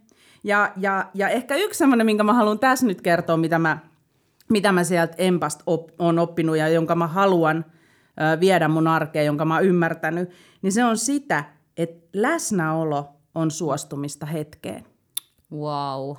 Ja, 0.44 0.72
ja, 0.76 1.06
ja 1.14 1.28
ehkä 1.28 1.54
yksi 1.54 1.78
semmoinen, 1.78 2.06
minkä 2.06 2.22
mä 2.22 2.32
haluan 2.32 2.58
tässä 2.58 2.86
nyt 2.86 3.00
kertoa, 3.00 3.36
mitä 3.36 3.58
mä, 3.58 3.78
mitä 4.50 4.72
mä 4.72 4.84
sieltä 4.84 5.14
Empast 5.18 5.62
op, 5.66 5.88
on 5.98 6.18
oppinut 6.18 6.56
ja 6.56 6.68
jonka 6.68 6.94
mä 6.94 7.06
haluan 7.06 7.64
viedä 8.40 8.68
mun 8.68 8.88
arkeen, 8.88 9.26
jonka 9.26 9.44
mä 9.44 9.54
oon 9.54 9.64
ymmärtänyt, 9.64 10.30
niin 10.62 10.72
se 10.72 10.84
on 10.84 10.98
sitä, 10.98 11.44
että 11.76 12.08
läsnäolo 12.14 13.08
on 13.34 13.50
suostumista 13.50 14.26
hetkeen. 14.26 14.84
Wow. 15.52 16.16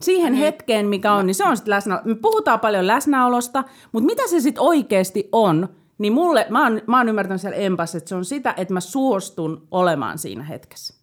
Siihen 0.00 0.32
mm. 0.32 0.38
hetkeen, 0.38 0.86
mikä 0.86 1.12
on, 1.12 1.26
niin 1.26 1.34
se 1.34 1.44
on 1.44 1.56
sitten 1.56 1.70
läsnä. 1.70 2.02
Me 2.04 2.14
puhutaan 2.14 2.60
paljon 2.60 2.86
läsnäolosta, 2.86 3.64
mutta 3.92 4.06
mitä 4.06 4.22
se 4.28 4.40
sitten 4.40 4.62
oikeasti 4.62 5.28
on, 5.32 5.68
niin 5.98 6.12
mulle, 6.12 6.46
mä 6.50 6.62
oon, 6.62 6.80
mä 6.86 6.98
oon 6.98 7.08
ymmärtänyt 7.08 7.40
siellä 7.40 7.56
empas, 7.56 7.94
että 7.94 8.08
se 8.08 8.14
on 8.14 8.24
sitä, 8.24 8.54
että 8.56 8.74
mä 8.74 8.80
suostun 8.80 9.68
olemaan 9.70 10.18
siinä 10.18 10.42
hetkessä. 10.42 10.94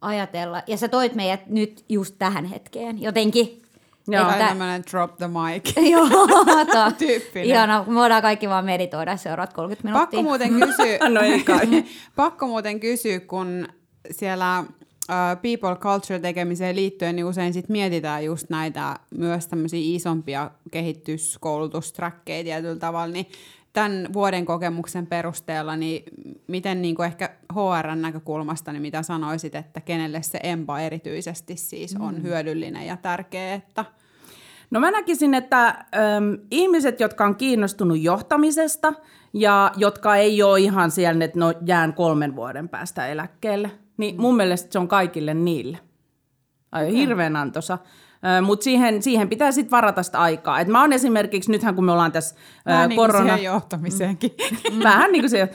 Ajatella. 0.00 0.62
Ja 0.66 0.76
sä 0.76 0.88
toit 0.88 1.14
meidät 1.14 1.46
nyt 1.46 1.84
just 1.88 2.14
tähän 2.18 2.44
hetkeen. 2.44 3.02
Jotenkin 3.02 3.62
Joo. 4.08 4.30
Että, 4.30 4.46
tämmöinen 4.48 4.84
drop 4.90 5.16
the 5.16 5.28
mic. 5.28 5.76
joo, 5.92 6.08
to, 6.72 6.92
Tyyppinen. 6.98 7.48
ihana, 7.48 7.84
me 7.88 7.94
voidaan 7.94 8.22
kaikki 8.22 8.48
vaan 8.48 8.64
meditoida 8.64 9.16
seuraavat 9.16 9.52
30 9.52 9.88
minuuttia. 9.88 10.06
Pakko 10.06 10.22
muuten 10.22 10.50
kysyä, 10.60 10.98
No 11.14 11.20
ei 11.20 11.42
kai. 11.44 11.84
pakko 12.16 12.46
muuten 12.46 12.80
kysyä, 12.80 13.20
kun 13.20 13.68
siellä 14.10 14.64
people 15.42 15.76
culture 15.76 16.18
tekemiseen 16.18 16.76
liittyen 16.76 17.16
niin 17.16 17.26
usein 17.26 17.52
sit 17.52 17.68
mietitään 17.68 18.24
just 18.24 18.50
näitä 18.50 18.96
myös 19.18 19.46
tämmöisiä 19.46 19.80
isompia 19.82 20.50
kehityskoulutustrakkeja 20.70 22.44
tietyllä 22.44 22.76
tavalla, 22.76 23.12
niin 23.12 23.26
tämän 23.74 24.08
vuoden 24.12 24.46
kokemuksen 24.46 25.06
perusteella, 25.06 25.76
niin 25.76 26.04
miten 26.46 26.82
niin 26.82 26.94
kuin 26.94 27.06
ehkä 27.06 27.30
HRn 27.54 28.02
näkökulmasta, 28.02 28.72
niin 28.72 28.82
mitä 28.82 29.02
sanoisit, 29.02 29.54
että 29.54 29.80
kenelle 29.80 30.22
se 30.22 30.38
EMPA 30.42 30.80
erityisesti 30.80 31.56
siis 31.56 31.96
on 31.98 32.22
hyödyllinen 32.22 32.86
ja 32.86 32.96
tärkeä, 32.96 33.54
että 33.54 33.84
No 34.70 34.80
mä 34.80 34.90
näkisin, 34.90 35.34
että 35.34 35.66
äm, 35.66 36.38
ihmiset, 36.50 37.00
jotka 37.00 37.24
on 37.24 37.36
kiinnostunut 37.36 38.00
johtamisesta 38.00 38.94
ja 39.32 39.72
jotka 39.76 40.16
ei 40.16 40.42
ole 40.42 40.60
ihan 40.60 40.90
siellä, 40.90 41.24
että 41.24 41.38
no 41.38 41.54
jään 41.66 41.94
kolmen 41.94 42.36
vuoden 42.36 42.68
päästä 42.68 43.06
eläkkeelle, 43.06 43.70
niin 43.96 44.20
mun 44.20 44.36
mielestä 44.36 44.72
se 44.72 44.78
on 44.78 44.88
kaikille 44.88 45.34
niille. 45.34 45.78
Ai, 46.72 46.92
hirveän 46.92 47.36
antoisa. 47.36 47.78
Mutta 48.42 48.64
siihen, 48.64 49.02
siihen 49.02 49.28
pitää 49.28 49.52
sitten 49.52 49.70
varata 49.70 50.02
sitä 50.02 50.18
aikaa. 50.18 50.60
Et 50.60 50.68
mä 50.68 50.80
oon 50.80 50.92
esimerkiksi, 50.92 51.50
nythän 51.50 51.74
kun 51.74 51.84
me 51.84 51.92
ollaan 51.92 52.12
tässä 52.12 52.34
ää, 52.66 52.74
vähän 52.74 52.88
niin 52.88 52.96
kuin 52.96 53.10
korona... 53.10 53.34
siihen 53.36 53.52
johtamiseenkin. 53.52 54.30
Vähän 54.82 55.12
niin 55.12 55.22
kuin 55.22 55.30
se. 55.30 55.50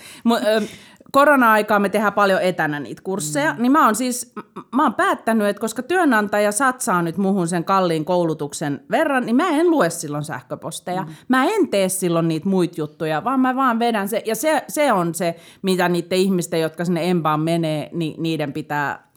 Korona-aikaa 1.12 1.80
me 1.80 1.90
tehdään 1.90 2.14
paljon 2.14 2.42
etänä 2.42 2.80
niitä 2.80 3.02
kursseja, 3.02 3.54
mm. 3.54 3.62
niin 3.62 3.72
mä 3.72 3.86
oon 3.86 3.96
siis, 3.96 4.34
mä 4.76 4.84
oon 4.84 4.94
päättänyt, 4.94 5.48
että 5.48 5.60
koska 5.60 5.84
työnantaja 5.84 6.52
satsaa 6.52 7.02
nyt 7.02 7.18
muhun 7.18 7.48
sen 7.48 7.64
kalliin 7.64 8.06
koulutuksen 8.06 8.82
verran, 8.92 9.26
niin 9.26 9.36
mä 9.36 9.50
en 9.50 9.70
lue 9.70 9.90
silloin 9.90 10.24
sähköposteja. 10.24 11.02
Mm. 11.02 11.10
Mä 11.28 11.46
en 11.46 11.68
tee 11.68 11.90
silloin 11.90 12.28
niitä 12.28 12.50
muita 12.50 12.82
juttuja, 12.82 13.24
vaan 13.24 13.40
mä 13.40 13.56
vaan 13.56 13.80
vedän 13.80 14.10
se, 14.10 14.24
ja 14.26 14.36
se, 14.36 14.64
se 14.68 14.94
on 14.94 15.16
se, 15.16 15.36
mitä 15.62 15.90
niiden 15.90 16.18
ihmisten, 16.18 16.62
jotka 16.62 16.86
sinne 16.86 17.10
empaan 17.10 17.40
menee, 17.40 17.90
niin 17.94 18.24
niiden 18.24 18.54
pitää 18.54 19.09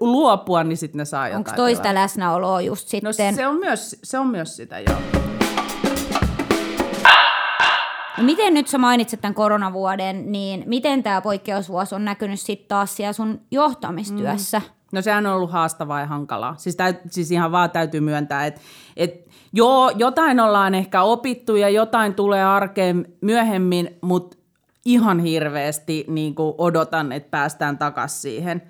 luopua, 0.00 0.64
niin 0.64 0.76
sitten 0.76 0.98
ne 0.98 1.04
saa 1.04 1.28
jotain. 1.28 1.38
Onko 1.38 1.50
toista 1.56 1.82
pelaa. 1.82 2.02
läsnäoloa 2.02 2.60
just 2.60 2.92
No 3.02 3.12
sitten? 3.12 3.34
se 3.34 3.46
on, 3.46 3.56
myös, 3.56 3.96
se 4.02 4.18
on 4.18 4.26
myös 4.26 4.56
sitä, 4.56 4.78
joo. 4.78 4.96
No 8.18 8.24
miten 8.24 8.54
nyt 8.54 8.68
sä 8.68 8.78
mainitsit 8.78 9.20
tämän 9.20 9.34
koronavuoden, 9.34 10.32
niin 10.32 10.62
miten 10.66 11.02
tämä 11.02 11.20
poikkeusvuosi 11.20 11.94
on 11.94 12.04
näkynyt 12.04 12.40
sitten 12.40 12.68
taas 12.68 12.96
siellä 12.96 13.12
sun 13.12 13.40
johtamistyössä? 13.50 14.58
Mm. 14.58 14.64
No 14.92 15.02
sehän 15.02 15.26
on 15.26 15.34
ollut 15.34 15.50
haastavaa 15.50 16.00
ja 16.00 16.06
hankalaa. 16.06 16.54
Siis, 16.58 16.76
täyt, 16.76 16.96
siis 17.10 17.30
ihan 17.30 17.52
vaan 17.52 17.70
täytyy 17.70 18.00
myöntää, 18.00 18.46
että 18.46 18.60
et 18.96 19.28
joo, 19.52 19.90
jotain 19.96 20.40
ollaan 20.40 20.74
ehkä 20.74 21.02
opittu 21.02 21.56
ja 21.56 21.68
jotain 21.68 22.14
tulee 22.14 22.44
arkeen 22.44 23.06
myöhemmin, 23.20 23.98
mutta 24.00 24.36
ihan 24.84 25.18
hirveästi 25.18 26.04
niin 26.08 26.34
odotan, 26.58 27.12
että 27.12 27.30
päästään 27.30 27.78
takaisin 27.78 28.20
siihen, 28.20 28.62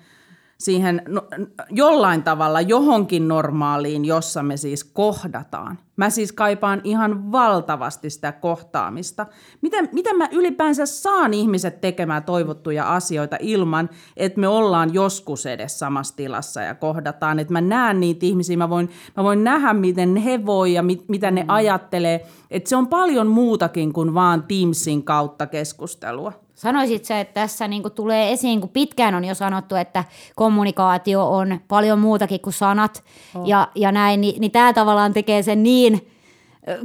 siihen 0.61 1.01
no, 1.07 1.27
jollain 1.69 2.23
tavalla 2.23 2.61
johonkin 2.61 3.27
normaaliin, 3.27 4.05
jossa 4.05 4.43
me 4.43 4.57
siis 4.57 4.83
kohdataan. 4.83 5.79
Mä 5.95 6.09
siis 6.09 6.31
kaipaan 6.31 6.81
ihan 6.83 7.31
valtavasti 7.31 8.09
sitä 8.09 8.31
kohtaamista. 8.31 9.25
Miten, 9.61 9.89
miten 9.91 10.17
mä 10.17 10.29
ylipäänsä 10.31 10.85
saan 10.85 11.33
ihmiset 11.33 11.81
tekemään 11.81 12.23
toivottuja 12.23 12.95
asioita 12.95 13.37
ilman, 13.39 13.89
että 14.17 14.39
me 14.39 14.47
ollaan 14.47 14.93
joskus 14.93 15.45
edes 15.45 15.79
samassa 15.79 16.15
tilassa 16.15 16.61
ja 16.61 16.75
kohdataan. 16.75 17.39
Että 17.39 17.53
mä 17.53 17.61
näen 17.61 17.99
niitä 17.99 18.25
ihmisiä, 18.25 18.57
mä 18.57 18.69
voin, 18.69 18.89
mä 19.17 19.23
voin 19.23 19.43
nähdä, 19.43 19.73
miten 19.73 20.15
he 20.15 20.45
voi 20.45 20.73
ja 20.73 20.83
mit, 20.83 21.09
mitä 21.09 21.31
ne 21.31 21.45
ajattelee. 21.47 22.25
Että 22.51 22.69
se 22.69 22.75
on 22.75 22.87
paljon 22.87 23.27
muutakin 23.27 23.93
kuin 23.93 24.13
vaan 24.13 24.43
Teamsin 24.43 25.03
kautta 25.03 25.47
keskustelua. 25.47 26.33
Sanoisit 26.61 27.05
sä, 27.05 27.19
että 27.19 27.33
tässä 27.33 27.67
niinku 27.67 27.89
tulee 27.89 28.31
esiin, 28.31 28.61
kun 28.61 28.69
pitkään 28.69 29.15
on 29.15 29.25
jo 29.25 29.35
sanottu, 29.35 29.75
että 29.75 30.03
kommunikaatio 30.35 31.31
on 31.31 31.59
paljon 31.67 31.99
muutakin 31.99 32.41
kuin 32.41 32.53
sanat 32.53 33.03
oh. 33.35 33.47
ja, 33.47 33.67
ja 33.75 33.91
näin, 33.91 34.21
niin, 34.21 34.41
niin 34.41 34.51
tämä 34.51 34.73
tavallaan 34.73 35.13
tekee 35.13 35.43
sen 35.43 35.63
niin 35.63 36.10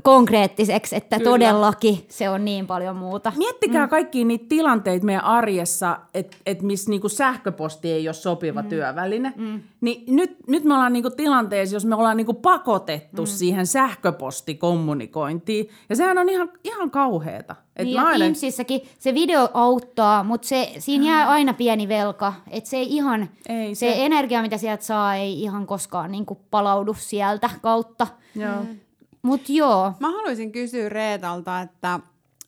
konkreettiseksi, 0.02 0.96
että 0.96 1.18
Kyllä. 1.18 1.30
Todellakin 1.30 2.04
se 2.08 2.30
on 2.30 2.44
niin 2.44 2.66
paljon 2.66 2.96
muuta. 2.96 3.32
Miettikää 3.36 3.86
mm. 3.86 3.90
kaikkia 3.90 4.24
niitä 4.24 4.44
tilanteita 4.48 5.06
meidän 5.06 5.24
arjessa, 5.24 5.98
että 6.14 6.36
et 6.46 6.62
missä 6.62 6.90
niinku 6.90 7.08
sähköposti 7.08 7.92
ei 7.92 8.08
ole 8.08 8.14
sopiva 8.14 8.62
mm. 8.62 8.68
työväline. 8.68 9.32
Mm. 9.36 9.60
Niin 9.80 10.16
nyt, 10.16 10.36
nyt 10.48 10.64
me 10.64 10.74
ollaan 10.74 10.92
niinku 10.92 11.10
tilanteessa, 11.10 11.76
jos 11.76 11.84
me 11.84 11.94
ollaan 11.94 12.16
niinku 12.16 12.34
pakotettu 12.34 13.22
mm. 13.22 13.26
siihen 13.26 13.66
sähköpostikommunikointiin. 13.66 15.68
Ja 15.88 15.96
sehän 15.96 16.18
on 16.18 16.28
ihan, 16.28 16.48
ihan 16.64 16.90
kauheeta. 16.90 17.56
Et 17.76 17.84
Niin 17.86 18.00
aina- 18.00 18.18
Teamsissakin 18.18 18.80
se 18.98 19.14
video 19.14 19.48
auttaa, 19.54 20.24
mutta 20.24 20.48
se, 20.48 20.72
siinä 20.78 21.06
jää 21.06 21.28
aina 21.28 21.54
pieni 21.54 21.88
velka. 21.88 22.32
Että 22.50 22.70
se 22.70 22.76
ei 22.76 22.96
ihan, 22.96 23.28
Ei 23.48 23.74
se, 23.74 23.78
se. 23.92 24.04
energia, 24.04 24.42
mitä 24.42 24.58
sieltä 24.58 24.84
saa, 24.84 25.16
ei 25.16 25.42
ihan 25.42 25.66
koskaan 25.66 26.12
niinku 26.12 26.40
palaudu 26.50 26.96
sieltä 26.98 27.50
kautta. 27.62 28.06
Joo. 28.34 28.54
Mutta 29.26 29.52
joo, 29.52 29.92
Mä 30.00 30.10
haluaisin 30.10 30.52
kysyä 30.52 30.88
Reetalta, 30.88 31.60
että 31.60 32.00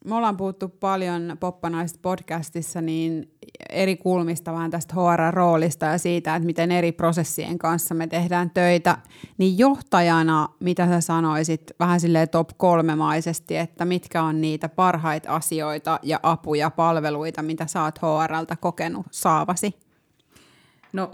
me 0.04 0.14
ollaan 0.14 0.36
puhuttu 0.36 0.68
paljon 0.68 1.36
Poppanaiset 1.40 2.02
podcastissa 2.02 2.80
niin 2.80 3.30
eri 3.70 3.96
kulmista 3.96 4.52
vähän 4.52 4.70
tästä 4.70 4.94
HR-roolista 4.94 5.86
ja 5.86 5.98
siitä, 5.98 6.36
että 6.36 6.46
miten 6.46 6.72
eri 6.72 6.92
prosessien 6.92 7.58
kanssa 7.58 7.94
me 7.94 8.06
tehdään 8.06 8.50
töitä. 8.50 8.98
Niin 9.38 9.58
johtajana, 9.58 10.48
mitä 10.60 10.86
sä 10.86 11.00
sanoisit 11.00 11.62
vähän 11.80 12.00
silleen 12.00 12.28
top 12.28 12.48
kolmemaisesti, 12.56 13.56
että 13.56 13.84
mitkä 13.84 14.22
on 14.22 14.40
niitä 14.40 14.68
parhaita 14.68 15.34
asioita 15.34 16.00
ja 16.02 16.20
apuja, 16.22 16.70
palveluita, 16.70 17.42
mitä 17.42 17.66
sä 17.66 17.82
oot 17.82 17.98
HRltä 17.98 18.56
kokenut 18.56 19.06
saavasi? 19.10 19.74
No, 20.92 21.10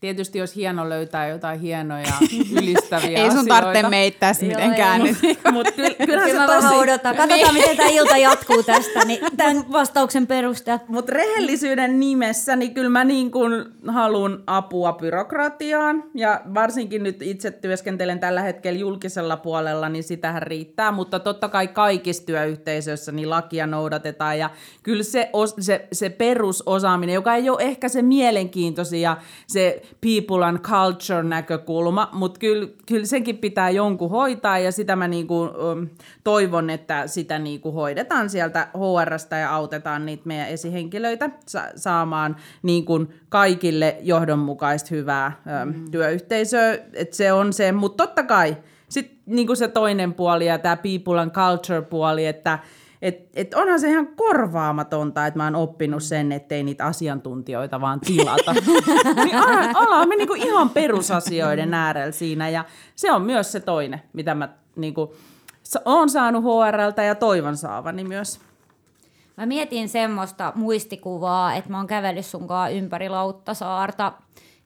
tietysti 0.00 0.40
olisi 0.40 0.56
hieno 0.56 0.88
löytää 0.88 1.28
jotain 1.28 1.60
hienoja 1.60 2.12
ylistäviä 2.62 3.18
Ei 3.18 3.30
sun 3.30 3.38
asioita. 3.38 3.54
tarvitse 3.54 3.88
meitä 3.88 4.16
tässä 4.20 4.46
mitenkään 4.46 5.02
nyt. 5.04 5.16
Mutta 5.52 5.72
kyllä, 5.72 5.94
kyllähän 6.06 6.06
kyllä 6.06 6.26
se 6.28 6.38
mä 6.38 6.46
vähän 6.46 6.62
tosi... 6.62 6.74
odotan. 6.74 7.16
Katsotaan, 7.16 7.54
miten 7.54 7.76
tämä 7.76 7.88
ilta 7.88 8.16
jatkuu 8.16 8.62
tästä, 8.62 9.04
niin 9.04 9.20
tämän 9.36 9.72
vastauksen 9.72 10.26
perusteella. 10.26 10.84
Mutta 10.88 11.12
rehellisyyden 11.12 12.00
nimessä, 12.00 12.56
niin 12.56 12.74
kyllä 12.74 12.88
mä 12.88 13.04
niin 13.04 13.30
kuin 13.30 13.64
haluan 13.88 14.42
apua 14.46 14.92
byrokratiaan. 14.92 16.04
Ja 16.14 16.40
varsinkin 16.54 17.02
nyt 17.02 17.22
itse 17.22 17.50
työskentelen 17.50 18.20
tällä 18.20 18.42
hetkellä 18.42 18.78
julkisella 18.78 19.36
puolella, 19.36 19.88
niin 19.88 20.04
sitähän 20.04 20.42
riittää. 20.42 20.92
Mutta 20.92 21.18
totta 21.18 21.48
kai 21.48 21.68
kaikissa 21.68 22.26
työyhteisöissä 22.26 23.12
niin 23.12 23.30
lakia 23.30 23.66
noudatetaan. 23.66 24.38
Ja 24.38 24.50
kyllä 24.82 25.02
se, 25.02 25.30
os, 25.32 25.54
se, 25.60 25.88
se 25.92 26.08
perusosaaminen, 26.10 27.14
joka 27.14 27.34
ei 27.34 27.50
ole 27.50 27.62
ehkä 27.62 27.88
se 27.88 28.02
mielenkiintoisin 28.02 29.00
ja 29.00 29.16
se 29.46 29.82
people 30.00 30.46
and 30.46 30.58
culture 30.58 31.22
näkökulma, 31.22 32.08
mutta 32.12 32.38
kyllä, 32.38 32.68
kyllä 32.86 33.06
senkin 33.06 33.38
pitää 33.38 33.70
jonkun 33.70 34.10
hoitaa. 34.10 34.58
Ja 34.58 34.72
sitä 34.72 34.96
mä 34.96 35.08
niin 35.08 35.26
kuin, 35.26 35.50
um, 35.50 35.88
toivon, 36.24 36.70
että 36.70 37.06
sitä 37.06 37.38
niin 37.38 37.60
kuin 37.60 37.74
hoidetaan 37.74 38.30
sieltä 38.30 38.68
HRstä 38.76 39.36
ja 39.36 39.54
autetaan 39.54 40.06
niitä 40.06 40.22
meidän 40.26 40.48
esihenkilöitä 40.48 41.30
sa- 41.46 41.72
saamaan 41.76 42.36
niin 42.62 42.84
kuin 42.84 43.08
kaikille 43.28 43.96
johdonmukaista 44.00 44.88
hyvää 44.90 45.32
mm. 45.64 45.90
työyhteisöä. 45.90 46.78
Et 46.92 47.12
se 47.12 47.32
on 47.32 47.52
se, 47.52 47.72
mutta 47.72 48.06
totta 48.06 48.22
kai 48.22 48.56
sitten 48.88 49.18
niin 49.26 49.46
kuin 49.46 49.56
se 49.56 49.68
toinen 49.68 50.14
puoli 50.14 50.46
ja 50.46 50.58
tämä 50.58 50.76
people 50.76 51.20
and 51.20 51.30
culture 51.30 51.82
puoli, 51.82 52.26
että 52.26 52.58
et, 53.02 53.28
et 53.34 53.54
onhan 53.54 53.80
se 53.80 53.90
ihan 53.90 54.06
korvaamatonta, 54.06 55.26
että 55.26 55.38
mä 55.38 55.44
oon 55.44 55.54
oppinut 55.54 56.02
sen, 56.02 56.32
ettei 56.32 56.62
niitä 56.62 56.84
asiantuntijoita 56.84 57.80
vaan 57.80 58.00
tilata. 58.00 58.52
niin 59.24 59.36
ollaan- 59.76 60.08
me 60.08 60.16
niinku 60.16 60.34
ihan 60.34 60.70
perusasioiden 60.70 61.74
äärellä 61.74 62.12
siinä 62.12 62.48
ja 62.48 62.64
se 62.96 63.12
on 63.12 63.22
myös 63.22 63.52
se 63.52 63.60
toinen, 63.60 64.02
mitä 64.12 64.34
mä 64.34 64.48
niinku, 64.76 65.14
oon 65.84 66.10
saanut 66.10 66.44
HRltä 66.44 67.02
ja 67.02 67.14
toivon 67.14 67.56
saavani 67.56 68.04
myös. 68.04 68.40
Mä 69.36 69.46
mietin 69.46 69.88
semmoista 69.88 70.52
muistikuvaa, 70.54 71.54
että 71.54 71.70
mä 71.70 71.76
oon 71.76 71.86
kävellyt 71.86 72.26
sunkaan 72.26 72.72
ympäri 72.72 73.08
Lauttasaarta 73.08 74.12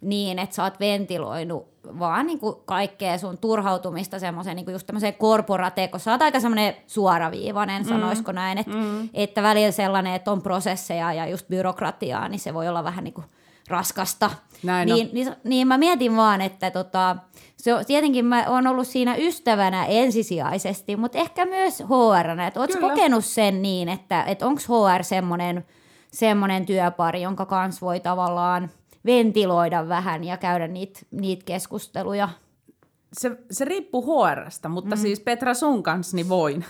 niin, 0.05 0.39
että 0.39 0.57
sä 0.57 0.63
oot 0.63 0.81
ventiloinut 0.81 1.75
vaan 1.99 2.27
niin 2.27 2.39
kuin 2.39 2.57
kaikkea 2.65 3.19
sun 3.19 3.39
turhautumista 3.39 4.19
semmoiseen 4.19 4.57
niin 4.57 4.71
just 4.73 4.87
tämmöiseen 4.87 5.15
korporateen, 5.15 5.91
kun 5.91 6.01
sä 6.01 6.13
oot 6.13 6.23
aika 6.23 6.41
semmoinen 6.41 6.77
suoraviivainen, 6.87 7.83
mm. 7.83 7.89
sanoisiko 7.89 8.33
näin, 8.33 8.59
että, 8.59 8.73
mm. 8.73 9.09
että 9.15 9.43
välillä 9.43 9.71
sellainen, 9.71 10.15
että 10.15 10.33
on 10.33 10.43
prosesseja 10.43 11.13
ja 11.13 11.27
just 11.27 11.49
byrokratiaa, 11.49 12.29
niin 12.29 12.41
se 12.41 12.55
voi 12.55 12.69
olla 12.69 12.85
vähän 12.85 13.05
niin 13.05 13.15
kuin 13.15 13.25
raskasta. 13.69 14.31
Näin 14.63 14.89
niin, 14.89 15.11
niin, 15.13 15.33
niin 15.45 15.69
mä 15.69 15.79
mietin 15.79 16.17
vaan, 16.17 16.41
että 16.41 16.71
tota, 16.71 17.17
se 17.57 17.75
on, 17.75 17.87
tietenkin 17.87 18.25
mä 18.25 18.45
oon 18.49 18.67
ollut 18.67 18.87
siinä 18.87 19.15
ystävänä 19.19 19.85
ensisijaisesti, 19.85 20.97
mutta 20.97 21.19
ehkä 21.19 21.47
myös 21.47 21.81
HR, 21.81 22.41
että 22.41 22.61
ootko 22.61 22.89
kokenut 22.89 23.25
sen 23.25 23.63
niin, 23.63 23.89
että, 23.89 24.23
että 24.23 24.47
onko 24.47 24.61
HR 24.69 25.05
semmoinen, 25.05 25.65
semmoinen 26.13 26.67
työpari, 26.67 27.23
jonka 27.23 27.47
kanssa 27.47 27.87
voi 27.87 28.01
tavallaan 28.01 28.71
ventiloida 29.07 29.89
vähän 29.89 30.25
ja 30.25 30.37
käydä 30.37 30.69
niitä 30.69 31.01
niit 31.11 31.43
keskusteluja. 31.45 32.29
se, 33.13 33.31
se 33.51 33.65
riippuu 33.65 34.03
HRstä, 34.03 34.69
mutta 34.69 34.97
mm. 34.97 35.01
siis 35.01 35.21
Petra 35.21 35.55
sun 35.55 35.83
kanssa 35.83 36.17
niin 36.17 36.29
voin. 36.29 36.65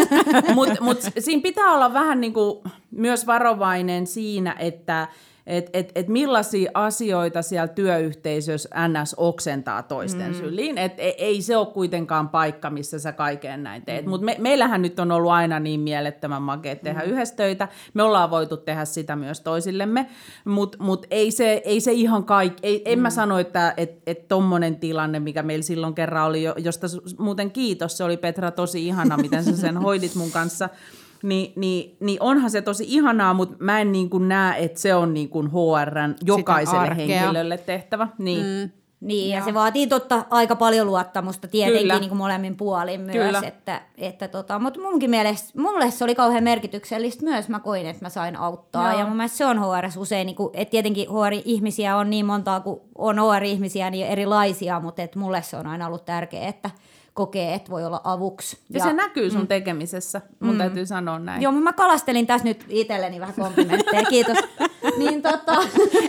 Mutta 0.54 0.76
mut 0.80 0.98
siinä 1.18 1.42
pitää 1.42 1.74
olla 1.74 1.92
vähän 1.92 2.20
niin 2.20 2.32
kuin 2.32 2.62
myös 2.96 3.26
varovainen 3.26 4.06
siinä, 4.06 4.56
että 4.58 5.08
että 5.46 5.70
et, 5.74 5.92
et 5.94 6.08
millaisia 6.08 6.70
asioita 6.74 7.42
siellä 7.42 7.68
työyhteisössä 7.68 8.68
NS 8.88 9.14
oksentaa 9.16 9.82
toisten 9.82 10.32
mm. 10.32 10.34
syliin. 10.34 10.78
Et 10.78 10.92
ei, 10.98 11.14
ei 11.18 11.42
se 11.42 11.56
ole 11.56 11.66
kuitenkaan 11.66 12.28
paikka, 12.28 12.70
missä 12.70 12.98
sä 12.98 13.12
kaiken 13.12 13.62
näin 13.62 13.82
teet. 13.82 14.04
Mm. 14.04 14.10
Mutta 14.10 14.24
me, 14.24 14.36
meillähän 14.38 14.82
nyt 14.82 15.00
on 15.00 15.12
ollut 15.12 15.32
aina 15.32 15.60
niin 15.60 15.80
mielettömän 15.80 16.42
makea 16.42 16.76
tehdä 16.76 17.00
mm. 17.00 17.10
yhdessä 17.10 17.36
töitä. 17.36 17.68
Me 17.94 18.02
ollaan 18.02 18.30
voitu 18.30 18.56
tehdä 18.56 18.84
sitä 18.84 19.16
myös 19.16 19.40
toisillemme, 19.40 20.06
mutta 20.44 20.78
mut 20.80 21.06
ei, 21.10 21.30
se, 21.30 21.62
ei 21.64 21.80
se 21.80 21.92
ihan 21.92 22.24
kaikki. 22.24 22.66
Ei, 22.66 22.82
en 22.84 22.98
mm. 22.98 23.02
mä 23.02 23.10
sano, 23.10 23.38
että 23.38 23.74
et, 23.76 24.02
et 24.06 24.28
tommonen 24.28 24.76
tilanne, 24.76 25.20
mikä 25.20 25.42
meillä 25.42 25.62
silloin 25.62 25.94
kerran 25.94 26.26
oli, 26.26 26.42
josta 26.56 26.86
muuten 27.18 27.50
kiitos, 27.50 27.96
se 27.96 28.04
oli 28.04 28.16
Petra 28.16 28.50
tosi 28.50 28.86
ihana, 28.86 29.16
miten 29.16 29.44
sä 29.44 29.56
sen 29.56 29.76
hoidit 29.86 30.14
mun 30.14 30.30
kanssa– 30.30 30.68
niin, 31.22 31.52
niin, 31.56 31.96
niin 32.00 32.22
onhan 32.22 32.50
se 32.50 32.62
tosi 32.62 32.84
ihanaa, 32.88 33.34
mutta 33.34 33.56
mä 33.58 33.80
en 33.80 33.92
niin 33.92 34.10
kuin 34.10 34.28
näe, 34.28 34.64
että 34.64 34.80
se 34.80 34.94
on 34.94 35.14
niin 35.14 35.28
kuin 35.28 35.50
HRn 35.50 36.14
jokaiselle 36.24 36.96
henkilölle 36.96 37.58
tehtävä. 37.58 38.08
Niin. 38.18 38.44
Mm. 38.46 38.70
Niin, 39.00 39.30
ja. 39.30 39.38
ja 39.38 39.44
se 39.44 39.54
vaatii 39.54 39.86
totta 39.86 40.24
aika 40.30 40.56
paljon 40.56 40.86
luottamusta 40.86 41.48
tietenkin 41.48 42.00
niin 42.00 42.08
kuin 42.08 42.18
molemmin 42.18 42.56
puolin 42.56 43.00
myös. 43.00 43.26
Kyllä. 43.26 43.42
Että, 43.44 43.82
että 43.98 44.28
tota, 44.28 44.58
mutta 44.58 44.80
munkin 44.80 45.10
mielestä, 45.10 45.60
mulle 45.60 45.90
se 45.90 46.04
oli 46.04 46.14
kauhean 46.14 46.44
merkityksellistä 46.44 47.24
myös. 47.24 47.48
Mä 47.48 47.60
koin, 47.60 47.86
että 47.86 48.04
mä 48.04 48.08
sain 48.08 48.36
auttaa. 48.36 48.90
Joo. 48.90 49.00
Ja 49.00 49.06
mun 49.06 49.16
mielestä 49.16 49.38
se 49.38 49.46
on 49.46 49.60
HR 49.60 49.98
usein, 49.98 50.26
niin 50.26 50.36
kuin, 50.36 50.50
että 50.54 50.70
tietenkin 50.70 51.08
HR-ihmisiä 51.08 51.96
on 51.96 52.10
niin 52.10 52.26
montaa 52.26 52.60
kuin 52.60 52.80
on 52.94 53.16
HR-ihmisiä, 53.16 53.90
niin 53.90 54.06
erilaisia, 54.06 54.80
mutta 54.80 55.02
että 55.02 55.18
mulle 55.18 55.42
se 55.42 55.56
on 55.56 55.66
aina 55.66 55.86
ollut 55.86 56.04
tärkeää, 56.04 56.48
että 56.48 56.70
kokee, 57.16 57.54
että 57.54 57.70
voi 57.70 57.84
olla 57.84 58.00
avuksi. 58.04 58.58
Ja, 58.70 58.78
ja 58.78 58.84
se 58.84 58.92
näkyy 58.92 59.30
sun 59.30 59.40
mm. 59.40 59.46
tekemisessä, 59.46 60.20
mun 60.40 60.54
mm. 60.54 60.58
täytyy 60.58 60.86
sanoa 60.86 61.18
näin. 61.18 61.42
Joo, 61.42 61.52
mä 61.52 61.72
kalastelin 61.72 62.26
tässä 62.26 62.44
nyt 62.44 62.64
itselleni 62.68 63.20
vähän 63.20 63.34
komplimentteja, 63.34 64.04
kiitos. 64.04 64.38
niin 64.98 65.22
tota... 65.22 65.56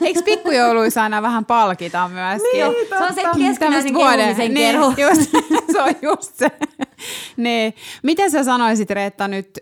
Eikö 0.01 0.21
pikkujouluissa 0.25 1.03
aina 1.03 1.21
vähän 1.21 1.45
palkita 1.45 2.09
myös? 2.13 2.41
Niin, 2.41 2.59
Joo, 2.59 2.73
se 2.89 3.03
on 3.03 3.13
se 3.13 3.21
keskinäisen 3.37 3.93
kehumisen 3.93 4.53
niin, 4.53 4.53
kerho. 4.53 4.93
Just, 4.97 5.31
se 5.71 5.81
on 5.81 5.93
just 6.01 6.35
se. 6.35 6.51
niin. 7.37 7.73
Miten 8.03 8.31
sä 8.31 8.43
sanoisit, 8.43 8.89
Reetta, 8.89 9.27
nyt 9.27 9.59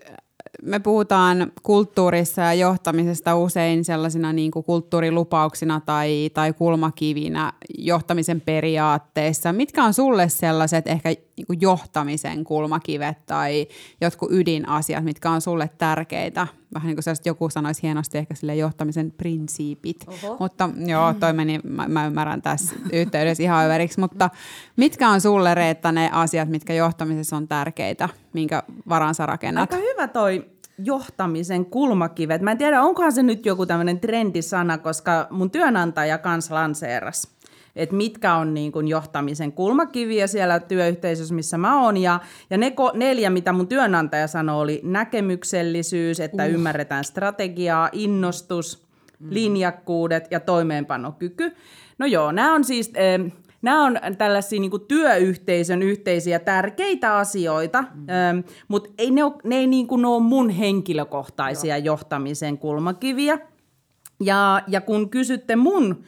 me 0.62 0.78
puhutaan 0.78 1.52
kulttuurissa 1.62 2.42
ja 2.42 2.54
johtamisesta 2.54 3.36
usein 3.36 3.84
sellaisina 3.84 4.32
niin 4.32 4.50
kuin 4.50 4.64
kulttuurilupauksina 4.64 5.80
tai, 5.86 6.30
tai 6.34 6.52
kulmakivinä 6.52 7.52
johtamisen 7.78 8.40
periaatteissa. 8.40 9.52
Mitkä 9.52 9.84
on 9.84 9.94
sulle 9.94 10.28
sellaiset 10.28 10.86
ehkä 10.86 11.08
niin 11.36 11.46
kuin 11.46 11.60
johtamisen 11.60 12.44
kulmakivet 12.44 13.26
tai 13.26 13.66
jotkut 14.00 14.32
ydinasiat, 14.32 15.04
mitkä 15.04 15.30
on 15.30 15.40
sulle 15.40 15.70
tärkeitä? 15.78 16.46
Vähän 16.74 16.86
niin 16.86 16.96
kuin 16.96 17.16
joku 17.24 17.50
sanoisi 17.50 17.82
hienosti 17.82 18.18
ehkä 18.18 18.34
sille 18.34 18.56
johtamisen 18.56 19.12
prinsiipit. 19.12 20.04
Oho. 20.06 20.36
Mutta 20.40 20.70
joo, 20.86 21.14
toi 21.14 21.32
meni, 21.32 21.60
mä, 21.64 21.88
mä 21.88 22.06
ymmärrän 22.06 22.42
tässä 22.42 22.74
yhteydessä 22.92 23.42
ihan 23.42 23.64
överiksi. 23.64 24.00
Mutta 24.00 24.30
mitkä 24.76 25.08
on 25.08 25.20
sulle 25.20 25.54
Reetta 25.54 25.92
ne 25.92 26.10
asiat, 26.12 26.48
mitkä 26.48 26.74
johtamisessa 26.74 27.36
on 27.36 27.48
tärkeitä, 27.48 28.08
minkä 28.32 28.62
varansa 28.88 29.26
rakennat? 29.26 29.72
Aika 29.72 29.86
hyvä 29.92 30.08
toi 30.08 30.50
johtamisen 30.78 31.66
kulmakivet. 31.66 32.42
Mä 32.42 32.50
en 32.52 32.58
tiedä, 32.58 32.82
onkohan 32.82 33.12
se 33.12 33.22
nyt 33.22 33.46
joku 33.46 33.66
tämmöinen 33.66 34.00
trendisana, 34.00 34.78
koska 34.78 35.26
mun 35.30 35.50
työnantaja 35.50 36.18
kanssa 36.18 36.54
lanseeras 36.54 37.35
että 37.76 37.96
mitkä 37.96 38.34
on 38.34 38.54
niin 38.54 38.72
kuin 38.72 38.88
johtamisen 38.88 39.52
kulmakiviä 39.52 40.26
siellä 40.26 40.60
työyhteisössä, 40.60 41.34
missä 41.34 41.58
mä 41.58 41.82
oon. 41.82 41.96
Ja, 41.96 42.20
ja 42.50 42.58
ne 42.58 42.68
ko- 42.68 42.96
neljä, 42.96 43.30
mitä 43.30 43.52
mun 43.52 43.68
työnantaja 43.68 44.26
sanoi, 44.26 44.62
oli 44.62 44.80
näkemyksellisyys, 44.84 46.20
että 46.20 46.44
uh. 46.44 46.50
ymmärretään 46.50 47.04
strategiaa, 47.04 47.88
innostus, 47.92 48.86
mm. 49.18 49.26
linjakkuudet 49.30 50.28
ja 50.30 50.40
toimeenpanokyky. 50.40 51.52
No 51.98 52.06
joo, 52.06 52.32
nämä 52.32 52.54
on 52.54 52.64
siis... 52.64 52.90
Eh, 52.94 53.32
Nämä 53.62 53.84
on 53.84 53.98
tällaisia 54.18 54.60
niin 54.60 54.70
työyhteisön 54.88 55.82
yhteisiä 55.82 56.38
tärkeitä 56.38 57.16
asioita, 57.16 57.82
mm. 57.82 58.06
ähm, 58.08 58.38
mutta 58.68 58.90
ei 58.98 59.10
ne, 59.10 59.24
ole, 59.24 59.32
ne 59.44 59.56
ei 59.56 59.66
niin 59.66 59.86
kuin 59.86 60.04
ole 60.04 60.22
mun 60.22 60.50
henkilökohtaisia 60.50 61.78
Joo. 61.78 61.84
johtamisen 61.84 62.58
kulmakiviä. 62.58 63.38
Ja, 64.20 64.62
ja 64.68 64.80
kun 64.80 65.10
kysytte 65.10 65.56
mun 65.56 66.04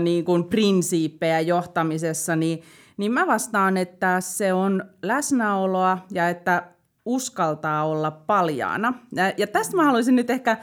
niin 0.00 0.24
kuin 0.24 0.44
prinsiippejä 0.44 1.40
johtamisessa, 1.40 2.36
niin, 2.36 2.62
niin 2.96 3.12
mä 3.12 3.26
vastaan, 3.26 3.76
että 3.76 4.20
se 4.20 4.52
on 4.52 4.84
läsnäoloa 5.02 5.98
ja 6.10 6.28
että 6.28 6.62
uskaltaa 7.04 7.84
olla 7.84 8.10
paljaana. 8.10 8.94
Ja, 9.14 9.32
ja 9.36 9.46
tästä 9.46 9.76
mä 9.76 9.84
haluaisin 9.84 10.16
nyt 10.16 10.30
ehkä 10.30 10.56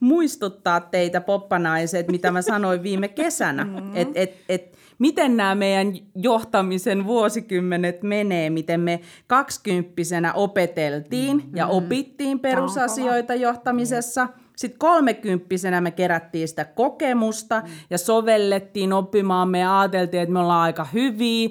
muistuttaa 0.00 0.80
teitä 0.80 1.20
poppanaiset, 1.20 2.08
mitä 2.08 2.30
mä 2.30 2.42
sanoin 2.42 2.82
viime 2.82 3.08
kesänä, 3.08 3.64
mm-hmm. 3.64 3.90
että 3.94 4.20
et, 4.20 4.34
et, 4.48 4.78
miten 4.98 5.36
nämä 5.36 5.54
meidän 5.54 5.92
johtamisen 6.14 7.04
vuosikymmenet 7.04 8.02
menee, 8.02 8.50
miten 8.50 8.80
me 8.80 9.00
kaksikymppisenä 9.26 10.32
opeteltiin 10.32 11.36
mm-hmm. 11.36 11.56
ja 11.56 11.66
opittiin 11.66 12.40
perusasioita 12.40 13.34
johtamisessa. 13.34 14.28
Sitten 14.56 14.78
kolmekymppisenä 14.78 15.80
me 15.80 15.90
kerättiin 15.90 16.48
sitä 16.48 16.64
kokemusta 16.64 17.60
mm. 17.60 17.70
ja 17.90 17.98
sovellettiin 17.98 18.92
oppimaan. 18.92 19.48
Me 19.48 19.78
ajateltiin, 19.78 20.22
että 20.22 20.32
me 20.32 20.38
ollaan 20.38 20.62
aika 20.62 20.86
hyviä. 20.92 21.48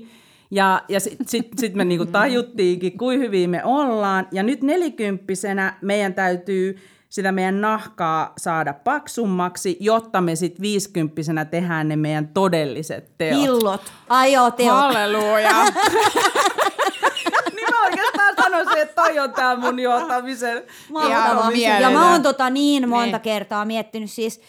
Ja, 0.52 0.84
ja 0.90 1.00
sitten 1.00 1.28
sit, 1.28 1.48
sit 1.58 1.76
me 1.76 1.86
niinku 1.86 2.06
tajuttiinkin, 2.06 2.98
kuin 2.98 3.20
hyviä 3.20 3.48
me 3.48 3.64
ollaan. 3.64 4.28
Ja 4.32 4.44
nyt 4.44 4.62
nelikymppisenä 4.62 5.78
meidän 5.82 6.14
täytyy 6.14 6.78
sitä 7.10 7.32
meidän 7.32 7.62
nahkaa 7.62 8.34
saada 8.38 8.74
paksummaksi, 8.74 9.78
jotta 9.80 10.22
me 10.22 10.36
sitten 10.36 10.62
viisikymppisenä 10.62 11.46
tehdään 11.46 11.88
ne 11.88 11.96
meidän 11.96 12.28
todelliset 12.28 13.12
teot. 13.18 13.42
Hillot. 13.42 13.82
Ai 14.10 14.34
joo, 14.34 14.52
teot. 14.52 14.72
Halleluja. 14.72 15.52
niin 18.56 18.66
sanoisin, 18.66 18.84
että 18.84 19.02
toi 19.04 19.20
on 19.20 19.34
tää 19.34 19.56
mun 19.56 19.80
johtamisen. 19.80 20.64
Mahtavaa. 20.92 21.52
Ja 21.82 21.90
mä 21.90 22.12
oon 22.12 22.22
tota 22.22 22.50
niin 22.50 22.90
monta 22.90 23.18
niin. 23.18 23.22
kertaa 23.22 23.66
miettinyt 23.66 24.12
siis, 24.12 24.42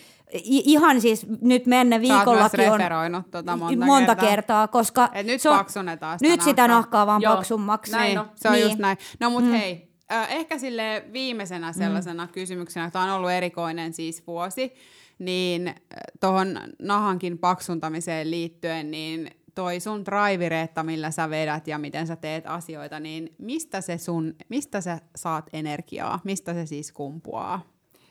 ihan 0.44 1.00
siis 1.00 1.26
nyt 1.40 1.66
mennä 1.66 2.00
viikollakin 2.00 2.70
on 2.70 3.24
tota 3.30 3.56
monta, 3.56 3.86
monta 3.86 4.14
kertaa. 4.14 4.30
kertaa, 4.30 4.68
koska 4.68 5.08
Et 5.12 5.26
nyt 5.26 5.40
se 5.40 5.50
on, 5.50 5.64
sitä 5.68 6.18
Nyt 6.20 6.42
sitä 6.42 6.68
nahkaa 6.68 7.06
vaan 7.06 7.22
Joo. 7.22 7.34
paksummaksi. 7.34 7.92
Näin, 7.92 8.04
niin, 8.04 8.16
no. 8.16 8.26
se 8.34 8.48
on 8.48 8.54
niin. 8.54 8.64
just 8.64 8.78
näin. 8.78 8.98
No 9.20 9.30
mut 9.30 9.44
mm. 9.44 9.50
hei, 9.50 9.86
Äh, 10.12 10.32
ehkä 10.32 10.58
sille 10.58 11.04
viimeisenä 11.12 11.72
sellaisena 11.72 12.24
mm. 12.26 12.32
kysymyksenä, 12.32 12.90
tämä 12.90 13.04
on 13.04 13.10
ollut 13.10 13.30
erikoinen 13.30 13.92
siis 13.92 14.26
vuosi, 14.26 14.74
niin 15.18 15.74
tuohon 16.20 16.60
nahankin 16.78 17.38
paksuntamiseen 17.38 18.30
liittyen, 18.30 18.90
niin 18.90 19.30
toi 19.56 19.80
sun 19.80 20.04
drive 20.04 20.68
millä 20.82 21.10
sä 21.10 21.30
vedät 21.30 21.68
ja 21.68 21.78
miten 21.78 22.06
sä 22.06 22.16
teet 22.16 22.44
asioita, 22.46 23.00
niin 23.00 23.34
mistä 23.38 23.80
se 23.80 23.98
sun, 23.98 24.34
mistä 24.48 24.80
sä 24.80 24.98
saat 25.16 25.50
energiaa? 25.52 26.20
Mistä 26.24 26.54
se 26.54 26.66
siis 26.66 26.92
kumpuaa? 26.92 27.62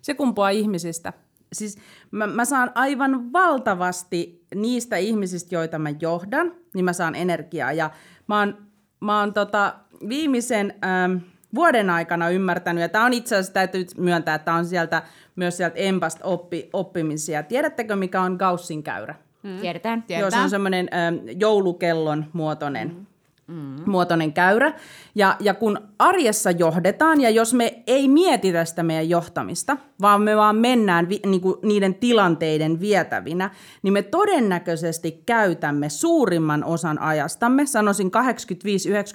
Se 0.02 0.14
kumpuaa 0.14 0.50
ihmisistä. 0.50 1.14
Siis 1.54 1.78
mä, 2.12 2.28
mä 2.28 2.46
saan 2.46 2.72
aivan 2.76 3.34
valtavasti 3.34 4.46
niistä 4.56 4.98
ihmisistä, 4.98 5.56
joita 5.56 5.80
mä 5.80 5.90
johdan, 6.00 6.56
niin 6.74 6.86
mä 6.86 6.94
saan 6.94 7.16
energiaa. 7.16 7.72
Ja 7.72 7.90
mä 8.28 8.40
oon, 8.40 8.58
mä 9.00 9.20
oon 9.20 9.34
tota, 9.34 9.76
viimeisen... 10.10 10.74
Ähm, 10.86 11.18
vuoden 11.56 11.90
aikana 11.90 12.30
ymmärtänyt, 12.30 12.82
ja 12.82 12.90
tämä 12.90 13.06
on 13.06 13.14
itse 13.14 13.36
asiassa, 13.36 13.54
täytyy 13.54 13.86
myöntää, 13.98 14.36
että 14.36 14.54
on 14.54 14.66
sieltä, 14.66 15.04
myös 15.36 15.58
sieltä 15.58 15.76
Empast 15.76 16.20
oppi, 16.24 16.70
oppimisia. 16.74 17.44
Tiedättekö, 17.44 17.96
mikä 17.96 18.22
on 18.22 18.36
Gaussin 18.40 18.84
käyrä? 18.84 19.16
Mm. 19.46 19.60
Tiedetään. 19.60 20.04
Joo, 20.10 20.32
se 20.32 20.38
on 20.38 20.50
semmoinen 20.50 20.90
äh, 20.94 21.36
joulukellon 21.40 22.26
muotoinen. 22.34 22.88
Mm 22.88 23.06
mm. 23.48 23.76
muotoinen 23.86 24.34
käyrä. 24.34 24.74
Ja, 25.16 25.36
ja 25.40 25.54
kun 25.54 25.80
arjessa 26.00 26.52
johdetaan, 26.52 27.22
ja 27.22 27.30
jos 27.30 27.54
me 27.54 27.84
ei 27.88 28.08
mietitä 28.08 28.66
sitä 28.66 28.84
meidän 28.84 29.10
johtamista, 29.10 29.78
vaan 30.02 30.22
me 30.22 30.38
vaan 30.38 30.56
mennään 30.56 31.10
vi, 31.10 31.20
niinku, 31.26 31.60
niiden 31.64 31.96
tilanteiden 31.96 32.80
vietävinä, 32.80 33.50
niin 33.84 33.94
me 33.94 34.02
todennäköisesti 34.02 35.22
käytämme 35.26 35.90
suurimman 35.90 36.64
osan 36.64 37.00
ajastamme, 37.00 37.66
sanoisin 37.66 38.12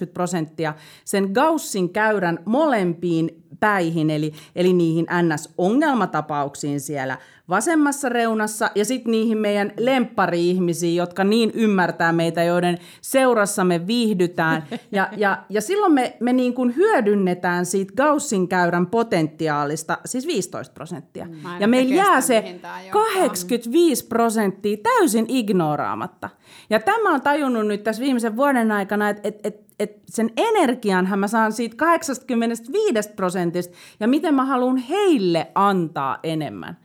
85-90 0.06 0.12
prosenttia, 0.14 0.74
sen 1.04 1.30
Gaussin 1.32 1.90
käyrän 1.90 2.38
molempiin 2.44 3.42
päihin, 3.60 4.10
eli, 4.10 4.32
eli 4.56 4.72
niihin 4.72 5.06
NS-ongelmatapauksiin 5.06 6.80
siellä 6.80 7.18
vasemmassa 7.50 8.08
reunassa 8.08 8.70
ja 8.74 8.84
sitten 8.84 9.10
niihin 9.10 9.38
meidän 9.38 9.72
lemppari-ihmisiin, 9.78 10.96
jotka 10.96 11.24
niin 11.24 11.50
ymmärtää 11.54 12.12
meitä, 12.12 12.42
joiden 12.42 12.78
seurassa 13.00 13.64
me 13.64 13.86
viihdytään. 13.86 14.62
Ja, 14.92 15.08
ja, 15.16 15.42
ja 15.48 15.60
silloin 15.60 15.92
me, 15.92 16.16
me 16.20 16.32
niin 16.32 16.54
kuin 16.54 16.76
hyödynnetään 16.76 17.66
siitä 17.66 17.92
Gaussin 17.96 18.48
käyrän 18.48 18.86
potentiaalista, 18.86 19.98
siis 20.04 20.26
15 20.26 20.74
prosenttia. 20.74 21.24
Mm. 21.24 21.60
Ja 21.60 21.68
meillä 21.68 21.94
jää 21.94 22.20
se 22.20 22.40
mihin 22.40 22.60
tää 22.60 22.82
johtaa. 22.82 23.04
85 23.04 24.06
prosenttia 24.06 24.76
täysin 24.82 25.24
ignoraamatta. 25.28 26.30
Ja 26.70 26.80
tämä 26.80 27.14
on 27.14 27.20
tajunnut 27.20 27.66
nyt 27.66 27.82
tässä 27.82 28.02
viimeisen 28.02 28.36
vuoden 28.36 28.72
aikana, 28.72 29.08
että 29.08 29.28
et, 29.28 29.40
et, 29.44 29.69
et 29.80 29.98
sen 30.08 30.30
energianhan 30.36 31.18
mä 31.18 31.28
saan 31.28 31.52
siitä 31.52 31.76
85 31.76 33.08
prosentista, 33.16 33.76
ja 34.00 34.08
miten 34.08 34.34
mä 34.34 34.44
haluan 34.44 34.76
heille 34.76 35.50
antaa 35.54 36.18
enemmän. 36.22 36.78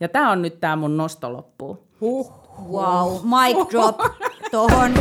Ja 0.00 0.08
tämä 0.08 0.30
on 0.30 0.42
nyt 0.42 0.60
tämä 0.60 0.76
mun 0.76 0.96
nosto 0.96 1.32
loppuun. 1.32 1.78
Huh. 2.00 2.32
Wow, 2.70 3.12
mic 3.12 3.70
drop 3.70 4.00
tohon. 4.50 4.94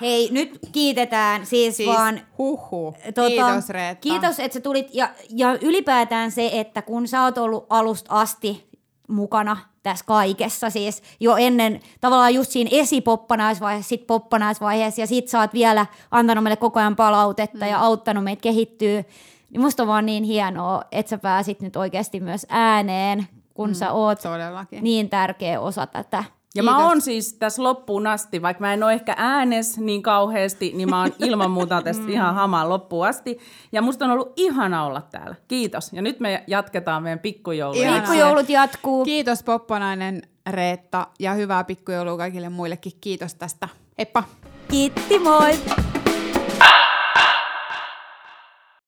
Hei, 0.00 0.28
nyt 0.32 0.58
kiitetään 0.72 1.46
siis, 1.46 1.76
Siis 1.76 1.88
vaan 1.88 2.20
huhu. 2.38 2.96
Tota, 3.14 3.28
Kiitos 3.28 3.68
Reetta. 3.68 4.00
Kiitos, 4.00 4.40
että 4.40 4.54
sä 4.54 4.60
tulit. 4.60 4.94
Ja, 4.94 5.08
ja 5.30 5.58
ylipäätään 5.60 6.30
se, 6.30 6.50
että 6.52 6.82
kun 6.82 7.08
sä 7.08 7.22
oot 7.22 7.38
ollut 7.38 7.66
alusta 7.70 8.20
asti 8.20 8.68
mukana 9.08 9.56
tässä 9.82 10.04
kaikessa, 10.04 10.70
siis 10.70 11.02
jo 11.20 11.36
ennen 11.36 11.80
tavallaan 12.00 12.34
just 12.34 12.50
siinä 12.50 12.70
esipoppanaisvaiheessa, 12.72 13.88
sit 13.88 14.06
poppanaisvaiheessa, 14.06 15.00
ja 15.00 15.06
sit 15.06 15.28
sä 15.28 15.40
oot 15.40 15.52
vielä 15.52 15.86
antanut 16.10 16.44
meille 16.44 16.56
koko 16.56 16.80
ajan 16.80 16.96
palautetta 16.96 17.64
mm. 17.64 17.70
ja 17.70 17.80
auttanut 17.80 18.24
meitä 18.24 18.42
kehittyä, 18.42 19.04
niin 19.50 19.60
musta 19.60 19.82
on 19.82 19.86
vaan 19.86 20.06
niin 20.06 20.24
hienoa, 20.24 20.82
että 20.92 21.10
sä 21.10 21.18
pääsit 21.18 21.60
nyt 21.60 21.76
oikeasti 21.76 22.20
myös 22.20 22.46
ääneen, 22.48 23.28
kun 23.54 23.68
mm, 23.68 23.74
sä 23.74 23.92
oot 23.92 24.20
Todellakin. 24.20 24.84
niin 24.84 25.10
tärkeä 25.10 25.60
osa 25.60 25.86
tätä. 25.86 26.24
Ja 26.54 26.62
mä 26.62 26.86
oon 26.86 27.00
siis 27.00 27.34
tässä 27.34 27.62
loppuun 27.62 28.06
asti, 28.06 28.42
vaikka 28.42 28.60
mä 28.60 28.72
en 28.72 28.82
ole 28.82 28.92
ehkä 28.92 29.14
äänes 29.18 29.78
niin 29.78 30.02
kauheasti, 30.02 30.72
niin 30.74 30.90
mä 30.90 31.00
oon 31.00 31.12
ilman 31.18 31.50
muuta 31.50 31.82
tästä 31.84 32.04
ihan 32.08 32.34
hamaan 32.34 32.68
loppuun 32.68 33.06
asti. 33.06 33.38
Ja 33.72 33.82
musta 33.82 34.04
on 34.04 34.10
ollut 34.10 34.32
ihana 34.36 34.84
olla 34.84 35.02
täällä. 35.02 35.34
Kiitos. 35.48 35.92
Ja 35.92 36.02
nyt 36.02 36.20
me 36.20 36.44
jatketaan 36.46 37.02
meidän 37.02 37.18
pikkujouluja. 37.18 37.92
Pikkujoulut 37.92 38.48
jatkuu. 38.48 39.04
Kiitos 39.04 39.42
Poppanainen 39.42 40.22
Reetta 40.50 41.06
ja 41.20 41.32
hyvää 41.32 41.64
pikkujoulua 41.64 42.16
kaikille 42.16 42.48
muillekin. 42.48 42.92
Kiitos 43.00 43.34
tästä. 43.34 43.68
Heippa! 43.98 44.24
Kiitti, 44.68 45.18
moi! 45.18 45.52